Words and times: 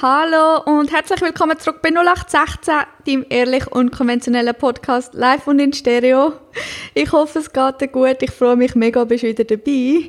Hallo 0.00 0.62
und 0.64 0.92
herzlich 0.92 1.20
willkommen 1.22 1.58
zurück 1.58 1.82
bei 1.82 1.88
0816, 1.88 2.74
deinem 3.04 3.26
ehrlich 3.30 3.66
unkonventionellen 3.66 4.54
Podcast 4.54 5.12
live 5.12 5.48
und 5.48 5.58
in 5.58 5.72
Stereo. 5.72 6.34
Ich 6.94 7.10
hoffe, 7.10 7.40
es 7.40 7.52
geht 7.52 7.80
dir 7.80 7.88
gut. 7.88 8.18
Ich 8.20 8.30
freue 8.30 8.54
mich 8.54 8.76
mega, 8.76 9.02
bist 9.02 9.24
wieder 9.24 9.42
dabei. 9.42 10.08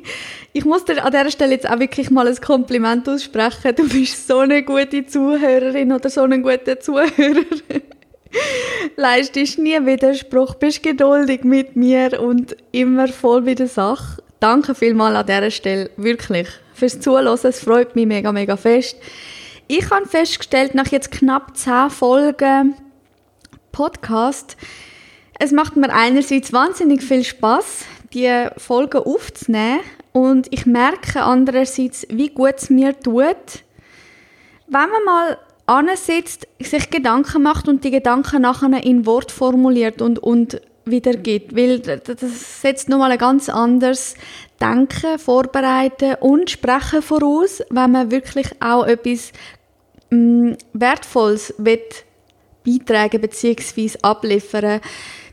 Ich 0.52 0.64
muss 0.64 0.84
dir 0.84 1.04
an 1.04 1.10
dieser 1.10 1.32
Stelle 1.32 1.54
jetzt 1.54 1.68
auch 1.68 1.80
wirklich 1.80 2.08
mal 2.08 2.28
ein 2.28 2.36
Kompliment 2.36 3.08
aussprechen. 3.08 3.74
Du 3.74 3.88
bist 3.88 4.28
so 4.28 4.38
eine 4.38 4.62
gute 4.62 5.06
Zuhörerin 5.06 5.90
oder 5.90 6.08
so 6.08 6.22
ein 6.22 6.40
guter 6.40 6.78
Zuhörer. 6.78 7.10
Leistest 8.96 9.58
nie 9.58 9.84
Widerspruch, 9.84 10.54
bist 10.54 10.84
geduldig 10.84 11.42
mit 11.42 11.74
mir 11.74 12.20
und 12.20 12.54
immer 12.70 13.08
voll 13.08 13.42
bei 13.42 13.56
der 13.56 13.66
Sache. 13.66 14.22
Danke 14.38 14.76
vielmals 14.76 15.16
an 15.16 15.26
dieser 15.26 15.50
Stelle, 15.50 15.90
wirklich, 15.96 16.46
fürs 16.74 17.00
Zuhören. 17.00 17.36
Es 17.42 17.58
freut 17.58 17.96
mich 17.96 18.06
mega, 18.06 18.30
mega 18.30 18.56
fest. 18.56 18.96
Ich 19.72 19.88
habe 19.88 20.04
festgestellt, 20.04 20.74
nach 20.74 20.88
jetzt 20.88 21.12
knapp 21.12 21.56
zehn 21.56 21.90
Folgen 21.90 22.74
Podcast, 23.70 24.56
es 25.38 25.52
macht 25.52 25.76
mir 25.76 25.92
einerseits 25.92 26.52
wahnsinnig 26.52 27.04
viel 27.04 27.22
Spaß, 27.22 27.84
die 28.12 28.48
Folgen 28.56 28.98
aufzunehmen 28.98 29.78
und 30.10 30.48
ich 30.50 30.66
merke 30.66 31.22
andererseits, 31.22 32.04
wie 32.10 32.30
gut 32.30 32.54
es 32.56 32.68
mir 32.68 32.98
tut, 32.98 33.62
wenn 34.66 34.88
man 34.90 35.04
mal 35.06 35.38
ansitzt, 35.66 36.48
sich 36.58 36.90
Gedanken 36.90 37.44
macht 37.44 37.68
und 37.68 37.84
die 37.84 37.92
Gedanken 37.92 38.42
nachher 38.42 38.82
in 38.82 39.06
Wort 39.06 39.30
formuliert 39.30 40.02
und, 40.02 40.18
und 40.18 40.60
wiedergibt. 40.84 41.54
Weil 41.54 41.78
das 41.78 42.60
setzt 42.60 42.88
nochmal 42.88 43.12
ein 43.12 43.18
ganz 43.18 43.48
anderes 43.48 44.16
Denken, 44.60 45.16
Vorbereiten 45.20 46.16
und 46.18 46.50
Sprechen 46.50 47.02
voraus, 47.02 47.62
wenn 47.70 47.92
man 47.92 48.10
wirklich 48.10 48.48
auch 48.60 48.84
etwas 48.84 49.30
mm, 50.10 50.52
Wertvolles 50.72 51.54
beitragen 51.58 53.20
bzw. 53.20 53.90
abliefern 54.02 54.80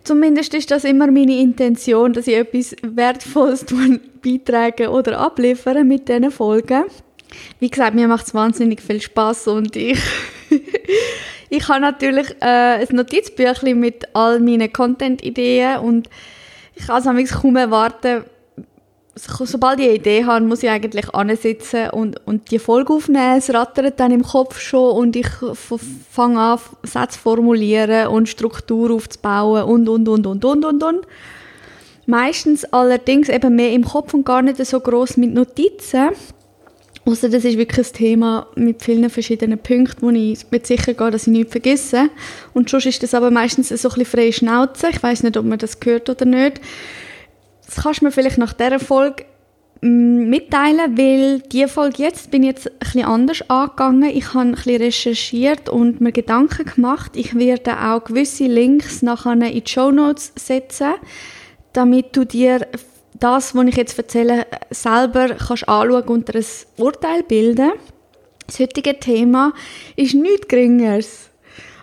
Zumindest 0.07 0.53
ist 0.53 0.71
das 0.71 0.85
immer 0.85 1.11
meine 1.11 1.37
Intention, 1.37 2.13
dass 2.13 2.27
ich 2.27 2.37
etwas 2.37 2.77
Wertvolles 2.81 3.65
beitragen 4.23 4.87
oder 4.87 5.19
abliefern 5.19 5.85
mit 5.85 6.07
diesen 6.07 6.31
Folgen. 6.31 6.85
Wie 7.59 7.69
gesagt, 7.69 7.93
mir 7.93 8.07
macht 8.07 8.25
es 8.25 8.33
wahnsinnig 8.33 8.81
viel 8.81 9.01
Spaß 9.01 9.49
und 9.49 9.75
ich, 9.75 9.99
ich 11.49 11.67
habe 11.67 11.81
natürlich 11.81 12.29
äh, 12.39 12.85
ein 12.85 12.87
Notizbüchlein 12.89 13.81
mit 13.81 14.07
all 14.15 14.39
meinen 14.39 14.71
Content-Ideen 14.71 15.79
und 15.79 16.09
ich 16.75 16.87
kann 16.87 17.17
es 17.17 17.31
kaum 17.33 17.57
erwarten, 17.57 18.23
sobald 19.17 19.79
ich 19.79 19.87
eine 19.87 19.95
Idee 19.95 20.25
habe, 20.25 20.45
muss 20.45 20.63
ich 20.63 20.69
eigentlich 20.69 21.13
ansitzen 21.13 21.89
und, 21.89 22.25
und 22.25 22.51
die 22.51 22.59
Folge 22.59 22.93
aufnehmen. 22.93 23.37
Es 23.37 23.53
rattert 23.53 23.99
dann 23.99 24.11
im 24.11 24.23
Kopf 24.23 24.59
schon 24.59 24.95
und 24.95 25.15
ich 25.15 25.27
fange 26.11 26.39
an, 26.39 26.59
Sätze 26.83 27.19
formulieren 27.19 28.07
und 28.07 28.29
Struktur 28.29 28.91
aufzubauen 28.91 29.63
und, 29.63 29.89
und, 29.89 30.07
und, 30.07 30.27
und, 30.27 30.45
und, 30.45 30.65
und, 30.65 30.83
und. 30.83 31.07
Meistens 32.05 32.63
allerdings 32.65 33.27
eben 33.27 33.55
mehr 33.55 33.73
im 33.73 33.83
Kopf 33.83 34.13
und 34.13 34.25
gar 34.25 34.41
nicht 34.41 34.63
so 34.65 34.79
groß 34.79 35.17
mit 35.17 35.33
Notizen. 35.33 36.09
Außer 37.07 37.29
das 37.29 37.45
ist 37.45 37.57
wirklich 37.57 37.87
ein 37.87 37.93
Thema 37.93 38.47
mit 38.55 38.83
vielen 38.83 39.09
verschiedenen 39.09 39.59
Punkten, 39.59 40.01
wo 40.01 40.09
ich 40.09 40.45
mit 40.51 40.67
sicher 40.67 40.93
gehe, 40.93 41.09
dass 41.09 41.27
ich 41.27 41.33
nichts 41.33 41.51
vergesse. 41.51 42.09
Und 42.53 42.69
sonst 42.69 42.85
ist 42.85 43.01
das 43.01 43.13
aber 43.13 43.31
meistens 43.31 43.69
so 43.69 43.75
ein 43.75 43.93
bisschen 43.95 44.05
freie 44.05 44.33
Schnauze. 44.33 44.89
Ich 44.89 45.01
weiß 45.01 45.23
nicht, 45.23 45.37
ob 45.37 45.45
man 45.45 45.57
das 45.57 45.79
gehört 45.79 46.09
oder 46.09 46.25
nicht. 46.25 46.59
Das 47.67 47.83
kannst 47.83 48.01
du 48.01 48.05
mir 48.05 48.11
vielleicht 48.11 48.37
nach 48.37 48.53
dieser 48.53 48.79
Folge 48.79 49.25
mm, 49.81 50.29
mitteilen, 50.29 50.97
weil 50.97 51.41
diese 51.41 51.67
Folge 51.67 52.03
jetzt 52.03 52.31
bin 52.31 52.43
ich 52.43 52.49
jetzt 52.49 52.71
ein 52.95 53.05
anders 53.05 53.47
angegangen. 53.49 54.09
Ich 54.09 54.33
habe 54.33 54.49
ein 54.49 54.51
bisschen 54.53 54.81
recherchiert 54.81 55.69
und 55.69 56.01
mir 56.01 56.11
Gedanken 56.11 56.65
gemacht. 56.65 57.11
Ich 57.15 57.35
werde 57.35 57.79
auch 57.79 58.03
gewisse 58.03 58.45
Links 58.45 59.01
nachher 59.01 59.33
in 59.33 59.41
die 59.41 59.63
Show 59.65 59.91
Notes 59.91 60.31
setzen, 60.35 60.93
damit 61.73 62.15
du 62.15 62.25
dir 62.25 62.65
das, 63.19 63.55
was 63.55 63.65
ich 63.65 63.75
jetzt 63.75 63.97
erzähle, 63.97 64.45
selber 64.69 65.29
kannst 65.29 65.67
anschauen 65.67 66.07
und 66.07 66.35
ein 66.35 66.45
Urteil 66.77 67.23
bilden. 67.23 67.71
Das 68.47 68.59
heutige 68.59 68.99
Thema 68.99 69.53
ist 69.95 70.15
nichts 70.15 70.47
Geringeres 70.47 71.29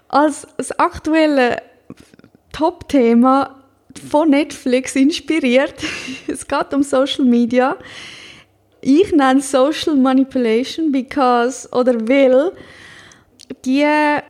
als 0.08 0.46
das 0.56 0.78
aktuelle 0.78 1.60
Top-Thema 2.52 3.63
von 3.98 4.30
Netflix 4.30 4.96
inspiriert. 4.96 5.74
es 6.26 6.46
geht 6.46 6.74
um 6.74 6.82
Social 6.82 7.24
Media. 7.24 7.76
Ich 8.80 9.12
nenne 9.12 9.40
Social 9.40 9.96
Manipulation, 9.96 10.92
because 10.92 11.68
oder 11.72 12.06
will 12.06 12.52
die 13.64 13.86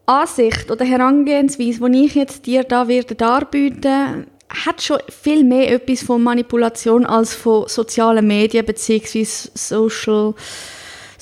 Ansicht 0.06 0.70
oder 0.70 0.84
Herangehensweise, 0.84 1.90
die 1.90 2.04
ich 2.04 2.14
jetzt 2.14 2.46
dir 2.46 2.62
da 2.64 2.86
werde 2.86 3.14
darbieten, 3.14 4.26
hat 4.48 4.82
schon 4.82 4.98
viel 5.08 5.42
mehr 5.44 5.72
etwas 5.72 6.02
von 6.02 6.22
Manipulation 6.22 7.04
als 7.06 7.34
von 7.34 7.68
sozialen 7.68 8.26
Medien 8.26 8.64
bzw. 8.64 9.24
Social 9.24 10.34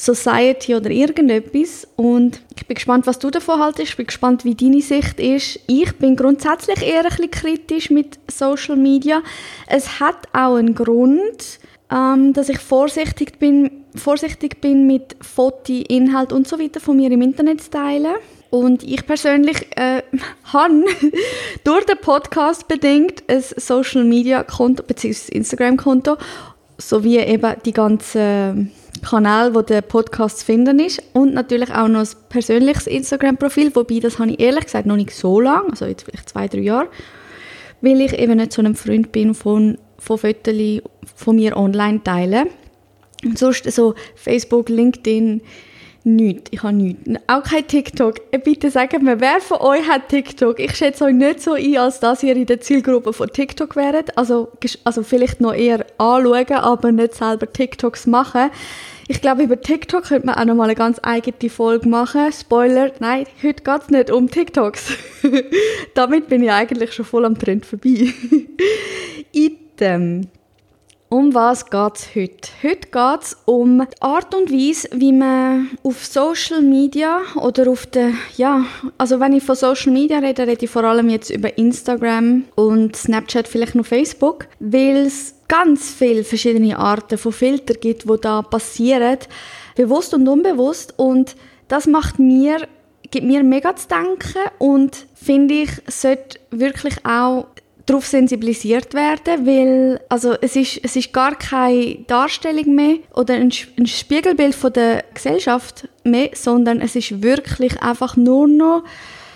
Society 0.02 0.74
oder 0.74 0.90
irgendetwas. 0.90 1.86
Und 1.94 2.40
ich 2.56 2.66
bin 2.66 2.74
gespannt, 2.74 3.06
was 3.06 3.20
du 3.20 3.30
davon 3.30 3.60
haltest. 3.60 3.90
Ich 3.90 3.96
bin 3.96 4.06
gespannt, 4.06 4.44
wie 4.44 4.56
deine 4.56 4.80
Sicht 4.80 5.20
ist. 5.20 5.60
Ich 5.68 5.92
bin 5.96 6.16
grundsätzlich 6.16 6.82
eher 6.82 7.04
ein 7.04 7.06
bisschen 7.06 7.30
kritisch 7.30 7.90
mit 7.90 8.18
Social 8.28 8.76
Media. 8.76 9.22
Es 9.68 10.00
hat 10.00 10.26
auch 10.32 10.56
einen 10.56 10.74
Grund, 10.74 11.60
ähm, 11.92 12.32
dass 12.32 12.48
ich 12.48 12.58
vorsichtig 12.58 13.38
bin, 13.38 13.70
vorsichtig 13.94 14.60
bin 14.60 14.88
mit 14.88 15.14
Foto, 15.20 15.72
Inhalt 15.72 16.32
und 16.32 16.48
so 16.48 16.58
weiter 16.58 16.80
von 16.80 16.96
mir 16.96 17.10
im 17.12 17.22
Internet 17.22 17.62
zu 17.62 17.70
teilen. 17.70 18.16
Und 18.50 18.82
ich 18.82 19.06
persönlich 19.06 19.68
äh, 19.76 20.02
habe 20.52 20.84
durch 21.64 21.86
den 21.86 21.98
Podcast 21.98 22.66
bedingt 22.66 23.22
ein 23.28 23.40
Social 23.40 24.02
Media 24.02 24.42
Konto 24.42 24.82
bzw. 24.82 25.32
Instagram 25.32 25.76
Konto 25.76 26.16
sowie 26.76 27.18
eben 27.18 27.54
die 27.64 27.72
ganzen 27.72 28.72
Kanal, 29.02 29.54
wo 29.54 29.62
der 29.62 29.82
Podcast 29.82 30.40
zu 30.40 30.46
finden 30.46 30.78
ist 30.78 31.02
und 31.12 31.34
natürlich 31.34 31.70
auch 31.70 31.88
noch 31.88 32.00
ein 32.00 32.08
persönliches 32.28 32.86
Instagram-Profil, 32.86 33.74
wobei 33.74 33.98
das 33.98 34.18
habe 34.18 34.30
ich 34.30 34.40
ehrlich 34.40 34.64
gesagt 34.64 34.86
noch 34.86 34.96
nicht 34.96 35.10
so 35.10 35.40
lange, 35.40 35.70
also 35.70 35.84
jetzt 35.86 36.04
vielleicht 36.04 36.28
zwei, 36.28 36.48
drei 36.48 36.60
Jahre, 36.60 36.88
weil 37.80 38.00
ich 38.00 38.18
eben 38.18 38.36
nicht 38.36 38.52
so 38.52 38.62
ein 38.62 38.74
Freund 38.74 39.12
bin 39.12 39.34
von, 39.34 39.78
von 39.98 40.18
Fotos 40.18 40.82
von 41.16 41.36
mir 41.36 41.56
online 41.56 42.02
teilen. 42.02 42.48
Und 43.24 43.38
sonst 43.38 43.70
so 43.70 43.94
Facebook, 44.16 44.68
LinkedIn, 44.68 45.42
Nichts. 46.04 46.50
Ich 46.50 46.62
habe 46.62 46.74
nichts. 46.74 47.00
Auch 47.28 47.44
kein 47.44 47.66
TikTok. 47.66 48.16
Äh, 48.32 48.38
bitte 48.38 48.70
sagt 48.70 49.00
mir, 49.00 49.20
wer 49.20 49.40
von 49.40 49.58
euch 49.58 49.88
hat 49.88 50.08
TikTok? 50.08 50.58
Ich 50.58 50.74
schätze 50.74 51.04
euch 51.04 51.14
nicht 51.14 51.40
so 51.40 51.52
ein, 51.52 51.76
als 51.76 52.00
dass 52.00 52.22
ihr 52.24 52.34
in 52.34 52.46
der 52.46 52.60
Zielgruppe 52.60 53.12
von 53.12 53.28
TikTok 53.28 53.76
wäret. 53.76 54.16
Also, 54.18 54.50
also 54.82 55.02
vielleicht 55.04 55.40
noch 55.40 55.54
eher 55.54 55.86
anschauen, 55.98 56.52
aber 56.52 56.90
nicht 56.90 57.14
selber 57.14 57.52
TikToks 57.52 58.08
machen. 58.08 58.50
Ich 59.06 59.20
glaube, 59.20 59.42
über 59.44 59.60
TikTok 59.60 60.04
könnte 60.04 60.26
man 60.26 60.36
auch 60.36 60.44
noch 60.44 60.54
mal 60.54 60.64
eine 60.64 60.74
ganz 60.74 60.98
eigene 61.02 61.50
Folge 61.50 61.88
machen. 61.88 62.32
Spoiler, 62.32 62.92
nein, 62.98 63.26
heute 63.42 63.62
geht 63.62 63.82
es 63.82 63.88
nicht 63.90 64.10
um 64.10 64.28
TikToks. 64.28 64.94
Damit 65.94 66.28
bin 66.28 66.42
ich 66.42 66.50
eigentlich 66.50 66.92
schon 66.92 67.04
voll 67.04 67.24
am 67.24 67.38
Trend 67.38 67.64
vorbei. 67.66 68.12
Item. 69.32 70.28
Um 71.12 71.34
was 71.34 71.68
geht 71.68 71.96
es 71.96 72.14
heute? 72.14 72.48
Heute 72.62 72.88
geht 72.90 73.22
es 73.22 73.36
um 73.44 73.80
die 73.80 74.00
Art 74.00 74.34
und 74.34 74.50
Weise, 74.50 74.88
wie 74.94 75.12
man 75.12 75.68
auf 75.82 76.06
Social 76.06 76.62
Media 76.62 77.20
oder 77.36 77.70
auf 77.70 77.84
der, 77.84 78.12
ja, 78.38 78.64
also 78.96 79.20
wenn 79.20 79.34
ich 79.34 79.42
von 79.42 79.54
Social 79.54 79.92
Media 79.92 80.20
rede, 80.20 80.46
rede 80.46 80.64
ich 80.64 80.70
vor 80.70 80.84
allem 80.84 81.10
jetzt 81.10 81.28
über 81.28 81.58
Instagram 81.58 82.44
und 82.54 82.96
Snapchat, 82.96 83.46
vielleicht 83.46 83.74
noch 83.74 83.84
Facebook, 83.84 84.46
weil 84.58 85.04
es 85.04 85.34
ganz 85.48 85.90
viele 85.90 86.24
verschiedene 86.24 86.78
Arten 86.78 87.18
von 87.18 87.32
Filtern 87.32 87.76
gibt, 87.78 88.08
die 88.08 88.16
da 88.18 88.40
passieren, 88.40 89.18
bewusst 89.76 90.14
und 90.14 90.26
unbewusst 90.26 90.94
und 90.96 91.36
das 91.68 91.86
macht 91.86 92.18
mir 92.18 92.66
gibt 93.12 93.26
mir 93.26 93.44
mega 93.44 93.76
zu 93.76 93.88
denken 93.88 94.38
und 94.58 95.06
finde 95.14 95.54
ich, 95.54 95.70
sollte 95.86 96.40
wirklich 96.50 97.04
auch 97.04 97.46
darauf 97.86 98.06
sensibilisiert 98.06 98.94
werden, 98.94 99.46
weil 99.46 100.00
also 100.08 100.34
es 100.40 100.56
ist, 100.56 100.80
es 100.82 100.96
ist 100.96 101.12
gar 101.12 101.36
keine 101.36 101.96
Darstellung 102.06 102.74
mehr 102.74 102.98
oder 103.14 103.34
ein, 103.34 103.52
ein 103.78 103.86
Spiegelbild 103.86 104.54
von 104.54 104.72
der 104.72 105.04
Gesellschaft 105.14 105.88
mehr, 106.04 106.30
sondern 106.34 106.80
es 106.80 106.94
ist 106.94 107.22
wirklich 107.22 107.82
einfach 107.82 108.16
nur 108.16 108.46
noch 108.46 108.84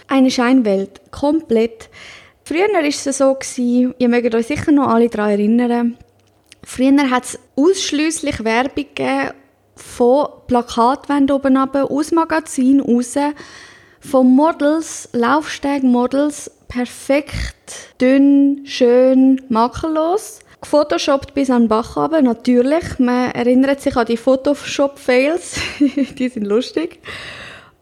eine 0.09 0.31
Scheinwelt, 0.31 1.11
komplett. 1.11 1.91
Früher 2.45 2.69
war 2.69 2.85
es 2.85 3.03
so, 3.03 3.35
gewesen, 3.35 3.95
ihr 3.99 4.09
mögt 4.09 4.35
euch 4.35 4.47
sicher 4.47 4.71
noch 4.71 4.89
alle 4.89 5.09
daran 5.09 5.31
erinnern, 5.31 5.99
früher 6.63 7.11
hat 7.11 7.25
es 7.25 7.39
ausschliesslich 7.57 8.45
Werbung 8.45 8.87
gegeben 8.95 9.31
von 9.75 10.29
Plakatwänden 10.47 11.37
oben 11.37 11.57
runter, 11.57 11.91
aus 11.91 12.13
Magazinen 12.13 12.81
raus, 12.81 13.15
von 14.01 14.35
Models, 14.35 15.09
Laufsteg-Models, 15.13 16.51
perfekt, 16.69 17.95
dünn, 18.01 18.63
schön, 18.65 19.41
makellos. 19.49 20.41
Gefotoshoppt 20.61 21.35
bis 21.35 21.51
an 21.51 21.65
den 21.65 21.69
Bach 21.69 21.97
runter, 21.97 22.23
natürlich. 22.23 22.99
Man 22.99 23.31
erinnert 23.33 23.81
sich 23.81 23.97
an 23.97 24.07
die 24.07 24.17
Photoshop-Fails, 24.17 25.61
die 26.19 26.29
sind 26.29 26.47
lustig. 26.47 27.01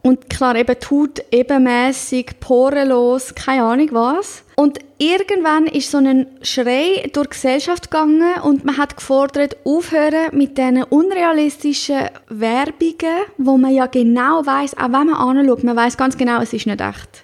Und 0.02 0.28
klar, 0.28 0.54
eben 0.54 0.76
die 0.78 0.86
Haut 0.86 1.24
ebenmäßig, 1.30 2.38
porenlos, 2.38 3.34
keine 3.34 3.62
Ahnung 3.62 3.88
was. 3.92 4.44
Und 4.54 4.78
irgendwann 4.98 5.66
ist 5.66 5.90
so 5.90 5.96
ein 5.96 6.26
Schrei 6.42 7.08
durch 7.10 7.28
die 7.28 7.30
Gesellschaft 7.30 7.90
gegangen 7.90 8.34
und 8.42 8.66
man 8.66 8.76
hat 8.76 8.98
gefordert, 8.98 9.56
aufhören 9.64 10.28
mit 10.32 10.58
diesen 10.58 10.82
unrealistischen 10.82 12.10
Werbungen, 12.28 13.24
wo 13.38 13.56
man 13.56 13.72
ja 13.72 13.86
genau 13.86 14.44
weiß, 14.44 14.76
auch 14.76 14.92
wenn 14.92 15.06
man 15.06 15.14
anschaut, 15.14 15.64
man 15.64 15.74
weiß 15.74 15.96
ganz 15.96 16.18
genau, 16.18 16.42
es 16.42 16.52
ist 16.52 16.66
nicht 16.66 16.82
echt. 16.82 17.23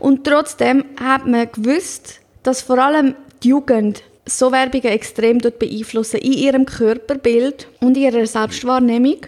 Und 0.00 0.24
trotzdem 0.26 0.84
hat 0.98 1.26
man 1.26 1.50
gewusst, 1.52 2.20
dass 2.42 2.62
vor 2.62 2.78
allem 2.78 3.14
die 3.42 3.48
Jugend 3.48 4.02
so 4.26 4.52
Werbungen 4.52 4.88
extrem 4.88 5.38
beeinflussen 5.38 6.20
in 6.20 6.32
ihrem 6.32 6.66
Körperbild 6.66 7.68
und 7.80 7.96
ihrer 7.96 8.26
Selbstwahrnehmung. 8.26 9.26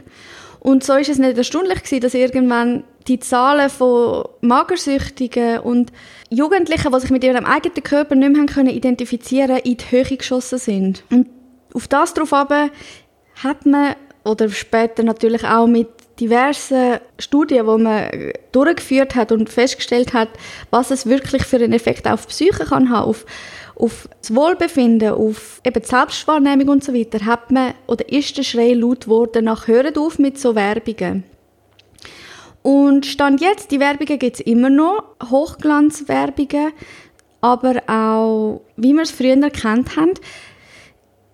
Und 0.61 0.85
so 0.85 0.95
ist 0.95 1.09
es 1.09 1.19
nicht 1.19 1.37
erstaunlich 1.37 2.01
dass 2.01 2.15
irgendwann 2.15 2.85
die 3.09 3.19
Zahlen 3.19 3.69
von 3.69 4.25
Magersüchtigen 4.43 5.59
und 5.59 5.93
Jugendlichen, 6.31 6.93
die 6.93 7.01
sich 7.01 7.11
mit 7.11 7.25
ihrem 7.25 7.45
eigenen 7.45 7.83
Körper 7.83 8.15
nicht 8.15 8.33
mehr 8.33 8.47
können 8.47 8.69
identifizieren 8.69 9.59
in 9.59 9.77
die 9.77 9.91
Höhe 9.91 10.17
geschossen 10.17 10.59
sind. 10.59 11.05
Und 11.11 11.29
auf 11.75 11.89
das 11.89 12.15
darauf 12.15 12.33
hat 12.33 13.67
man, 13.67 13.97
oder 14.25 14.49
später 14.51 15.03
natürlich 15.03 15.45
auch 15.45 15.67
mit 15.67 15.89
diversen 16.23 17.01
Studien, 17.19 17.67
die 17.67 17.83
man 17.83 18.33
durchgeführt 18.53 19.15
hat 19.15 19.33
und 19.33 19.51
festgestellt 19.51 20.13
hat, 20.13 20.29
was 20.71 20.91
es 20.91 21.07
wirklich 21.07 21.45
für 21.45 21.57
einen 21.57 21.73
Effekt 21.73 22.07
auf 22.07 22.27
die 22.27 22.31
Psyche 22.31 22.65
kann 22.65 22.91
haben, 22.91 23.09
auf 23.09 23.27
auf 23.75 24.09
das 24.21 24.35
Wohlbefinden, 24.35 25.11
auf 25.11 25.61
eben 25.65 25.83
die 25.83 25.89
Selbstwahrnehmung 25.89 26.69
und 26.69 26.85
so 26.85 26.95
weiter, 26.95 27.25
hat 27.25 27.51
man, 27.51 27.75
oder 27.87 28.09
ist 28.09 28.37
der 28.37 28.43
Schrei 28.43 28.75
laut 28.75 29.05
geworden 29.05 29.47
nach 29.47 29.67
«Hört 29.67 29.99
auf 29.99 30.19
mit 30.19 30.39
so 30.39 30.55
Werbungen». 30.55 31.25
Und 32.63 33.07
Stand 33.07 33.41
jetzt, 33.41 33.73
die 33.73 33.81
Werbungen 33.81 34.21
gibt 34.21 34.37
es 34.37 34.47
immer 34.47 34.71
noch, 34.71 35.03
Hochglanzwerbungen, 35.31 36.73
aber 37.41 37.83
auch, 37.89 38.61
wie 38.77 38.93
wir 38.93 39.03
es 39.03 39.11
früher 39.11 39.43
erkannt 39.43 39.97
haben. 39.97 40.13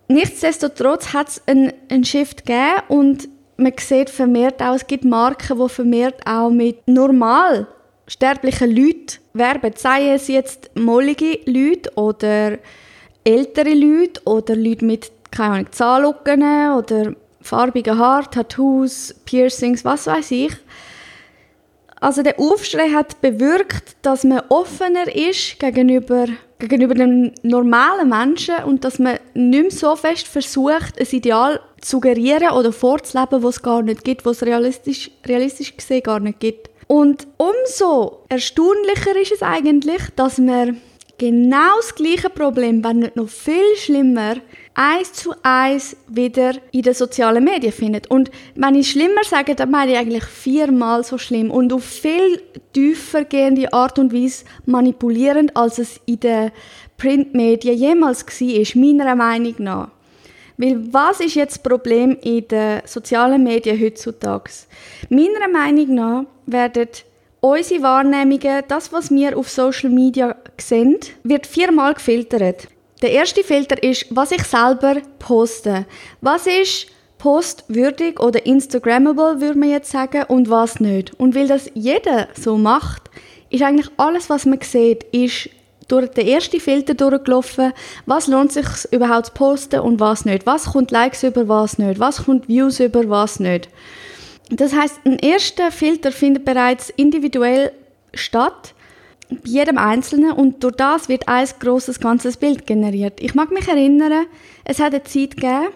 Nichtsdestotrotz 0.09 1.13
hat 1.13 1.29
es 1.29 1.43
einen, 1.47 1.75
einen 1.91 2.05
Shift 2.05 2.47
gegeben 2.47 2.83
und 2.89 3.29
man 3.59 3.73
sieht 3.79 4.09
vermehrt 4.09 4.63
auch, 4.63 4.75
es 4.77 4.87
gibt 4.87 5.05
Marken, 5.05 5.59
die 5.59 5.69
vermehrt 5.69 6.27
auch 6.27 6.51
mit 6.51 6.87
normal 6.87 7.67
sterblichen 8.07 8.75
Leuten 8.75 9.19
werben. 9.35 9.73
Seien 9.77 10.15
es 10.15 10.29
jetzt 10.29 10.71
mollige 10.75 11.41
Leute 11.45 11.93
oder 11.97 12.59
ältere 13.25 13.75
Leute 13.75 14.23
oder 14.25 14.57
Leute 14.57 14.85
mit, 14.85 15.11
keine 15.31 15.55
Ahnung, 15.55 15.73
Zahnlücken 15.73 16.43
oder 16.77 17.15
farbigen 17.41 17.99
Haar, 17.99 18.31
Tattoos, 18.31 19.15
Piercings, 19.25 19.85
was 19.85 20.07
weiß 20.07 20.31
ich. 20.31 20.53
Also 22.01 22.23
der 22.23 22.39
Aufschrei 22.39 22.91
hat 22.91 23.21
bewirkt, 23.21 23.97
dass 24.03 24.25
man 24.25 24.43
offener 24.49 25.15
ist 25.15 25.59
gegenüber, 25.59 26.27
gegenüber 26.59 26.95
den 26.95 27.33
normalen 27.43 28.09
Menschen 28.09 28.57
und 28.65 28.85
dass 28.85 28.99
man 28.99 29.19
nicht 29.35 29.63
mehr 29.63 29.71
so 29.71 29.97
fest 29.97 30.29
versucht, 30.29 30.99
ein 30.99 31.07
Ideal 31.11 31.61
zu 31.81 31.97
suggerieren 31.97 32.51
oder 32.51 32.73
vorzuleben, 32.73 33.43
was 33.43 33.57
es 33.57 33.63
gar 33.63 33.83
nicht 33.83 34.05
gibt, 34.05 34.25
was 34.25 34.39
es 34.39 34.47
realistisch, 34.47 35.11
realistisch 35.27 35.77
gesehen 35.77 36.03
gar 36.03 36.21
nicht 36.21 36.41
gibt. 36.41 36.71
Und 36.87 37.27
umso 37.37 38.25
erstaunlicher 38.29 39.21
ist 39.21 39.33
es 39.33 39.43
eigentlich, 39.43 40.03
dass 40.17 40.39
man 40.39 40.81
genau 41.19 41.77
das 41.77 41.95
gleiche 41.95 42.31
Problem, 42.31 42.83
wenn 42.83 43.01
nicht 43.01 43.17
noch 43.17 43.29
viel 43.29 43.77
schlimmer, 43.77 44.37
eins 44.79 45.13
zu 45.13 45.35
eins 45.43 45.97
wieder 46.07 46.53
in 46.71 46.83
den 46.83 46.95
sozialen 46.95 47.43
Medien 47.43 47.73
findet. 47.73 48.09
Und 48.11 48.31
wenn 48.55 48.77
ich 48.77 48.93
schlimmer 48.93 49.25
sage, 49.25 49.57
dann 49.57 49.73
meine 49.73 49.93
ich 49.93 49.99
eigentlich 49.99 50.25
viermal 50.25 51.03
so 51.03 51.19
schlimm 51.19 51.51
und 51.51 51.73
auf 51.73 51.85
viel 51.85 52.41
tiefer 52.73 53.25
gehende 53.25 53.73
Art 53.73 53.99
und 53.99 54.15
Weise 54.15 54.45
manipulierend, 54.67 55.57
als 55.57 55.81
es 55.81 56.01
in 56.07 56.21
den 56.21 56.53
Printmedien 56.97 57.77
jemals 57.77 58.25
war, 58.25 58.81
meiner 58.81 59.17
Meinung 59.17 59.55
nach. 59.59 59.89
Weil 60.57 60.93
was 60.93 61.21
ist 61.21 61.35
jetzt 61.35 61.57
das 61.57 61.63
Problem 61.63 62.17
in 62.23 62.47
den 62.47 62.83
sozialen 62.85 63.43
Medien 63.43 63.81
heutzutage? 63.81 64.51
Meiner 65.09 65.49
Meinung 65.53 65.95
nach 65.95 66.25
werden 66.47 66.89
unsere 67.41 67.83
Wahrnehmungen, 67.83 68.63
das, 68.69 68.93
was 68.93 69.11
wir 69.11 69.37
auf 69.37 69.49
Social 69.49 69.91
Media 69.91 70.37
sehen, 70.57 70.99
wird 71.25 71.47
viermal 71.47 71.95
gefiltert. 71.95 72.69
Der 73.03 73.13
erste 73.13 73.45
Filter 73.45 73.81
ist, 73.83 74.07
was 74.11 74.33
ich 74.33 74.43
selber 74.43 74.97
poste. 75.19 75.87
Was 76.21 76.47
ist 76.47 76.89
postwürdig 77.19 78.21
oder 78.21 78.45
Instagrammable, 78.47 79.41
würde 79.41 79.59
man 79.59 79.71
jetzt 79.71 79.91
sagen, 79.91 80.25
und 80.29 80.51
was 80.51 80.81
nicht. 80.81 81.19
Und 81.19 81.35
weil 81.35 81.49
das 81.49 81.71
jeder 81.75 82.29
so 82.35 82.57
macht, 82.57 83.03
ist 83.51 83.63
eigentlich 83.63 83.91
alles, 83.97 84.31
was 84.31 84.47
man 84.47 84.61
sieht, 84.61 85.05
ist 85.13 85.51
durch 85.89 86.09
den 86.11 86.27
ersten 86.27 86.61
Filter 86.61 86.95
durchgelaufen, 86.95 87.73
was 88.07 88.27
lohnt 88.27 88.53
sich 88.53 88.67
überhaupt 88.91 89.27
zu 89.27 89.33
posten 89.33 89.81
und 89.81 90.01
was 90.01 90.25
nicht. 90.25 90.45
Was 90.47 90.73
kommt 90.73 90.91
Likes 90.91 91.23
über, 91.23 91.49
was 91.49 91.79
nicht. 91.79 91.99
Was 91.99 92.25
kommt 92.25 92.49
Views 92.49 92.79
über, 92.79 93.09
was 93.09 93.41
nicht. 93.41 93.69
Das 94.51 94.75
heißt, 94.75 95.01
ein 95.05 95.19
erster 95.19 95.71
Filter 95.71 96.13
findet 96.13 96.45
bereits 96.45 96.91
individuell 96.91 97.73
statt, 98.15 98.75
jedem 99.45 99.79
Einzelnen 99.79 100.33
und 100.33 100.63
durch 100.65 100.77
das 100.77 101.09
wird 101.09 101.29
ein 101.29 101.47
großes 101.61 102.01
ganzes 102.01 102.37
Bild 102.37 102.67
generiert. 102.67 103.21
Ich 103.21 103.35
mag 103.35 103.51
mich 103.51 103.69
erinnern, 103.69 104.27
es 104.65 104.81
hat 104.81 104.95
eine 104.95 105.05
Zeit 105.05 105.37
gegeben, 105.37 105.69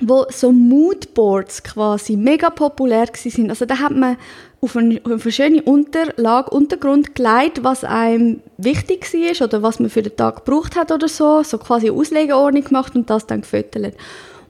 wo 0.00 0.26
so 0.30 0.50
Moodboards 0.50 1.62
quasi 1.62 2.16
mega 2.16 2.50
populär 2.50 3.06
sind. 3.14 3.50
Also 3.50 3.64
da 3.64 3.78
hat 3.78 3.92
man 3.92 4.16
auf 4.60 4.76
eine, 4.76 5.00
auf 5.04 5.22
eine 5.22 5.32
schöne 5.32 5.62
Unterlage, 5.62 6.50
Untergrund 6.50 7.14
gelegt, 7.14 7.62
was 7.62 7.84
einem 7.84 8.40
wichtig 8.56 9.12
war 9.12 9.46
oder 9.46 9.62
was 9.62 9.78
man 9.78 9.90
für 9.90 10.02
den 10.02 10.16
Tag 10.16 10.44
gebraucht 10.44 10.74
hat 10.74 10.90
oder 10.90 11.06
so, 11.06 11.42
so 11.42 11.58
quasi 11.58 11.88
eine 11.88 11.96
Auslegeordnung 11.96 12.64
gemacht 12.64 12.96
und 12.96 13.08
das 13.08 13.26
dann 13.26 13.42
gefüttert. 13.42 13.94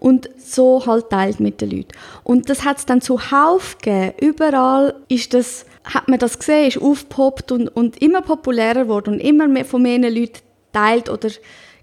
Und 0.05 0.29
so 0.37 0.85
halt 0.85 1.09
teilt 1.09 1.41
mit 1.41 1.63
den 1.63 1.71
Leuten. 1.71 1.89
Und 2.25 2.51
das 2.51 2.63
hat 2.63 2.77
es 2.77 2.85
dann 2.85 3.01
zuhauf 3.01 3.79
gegeben. 3.79 4.13
Überall 4.21 4.97
ist 5.09 5.33
das, 5.33 5.65
hat 5.83 6.09
man 6.09 6.19
das 6.19 6.39
gesehen, 6.39 6.69
ist 6.69 6.77
aufgepoppt 6.77 7.53
und, 7.53 7.69
und 7.69 8.03
immer 8.03 8.21
populärer 8.21 8.83
geworden 8.83 9.15
und 9.15 9.21
immer 9.21 9.49
mehr 9.49 9.65
von 9.65 9.81
mehr 9.81 9.99
Leuten 9.99 10.41
teilt 10.75 11.09
oder 11.09 11.31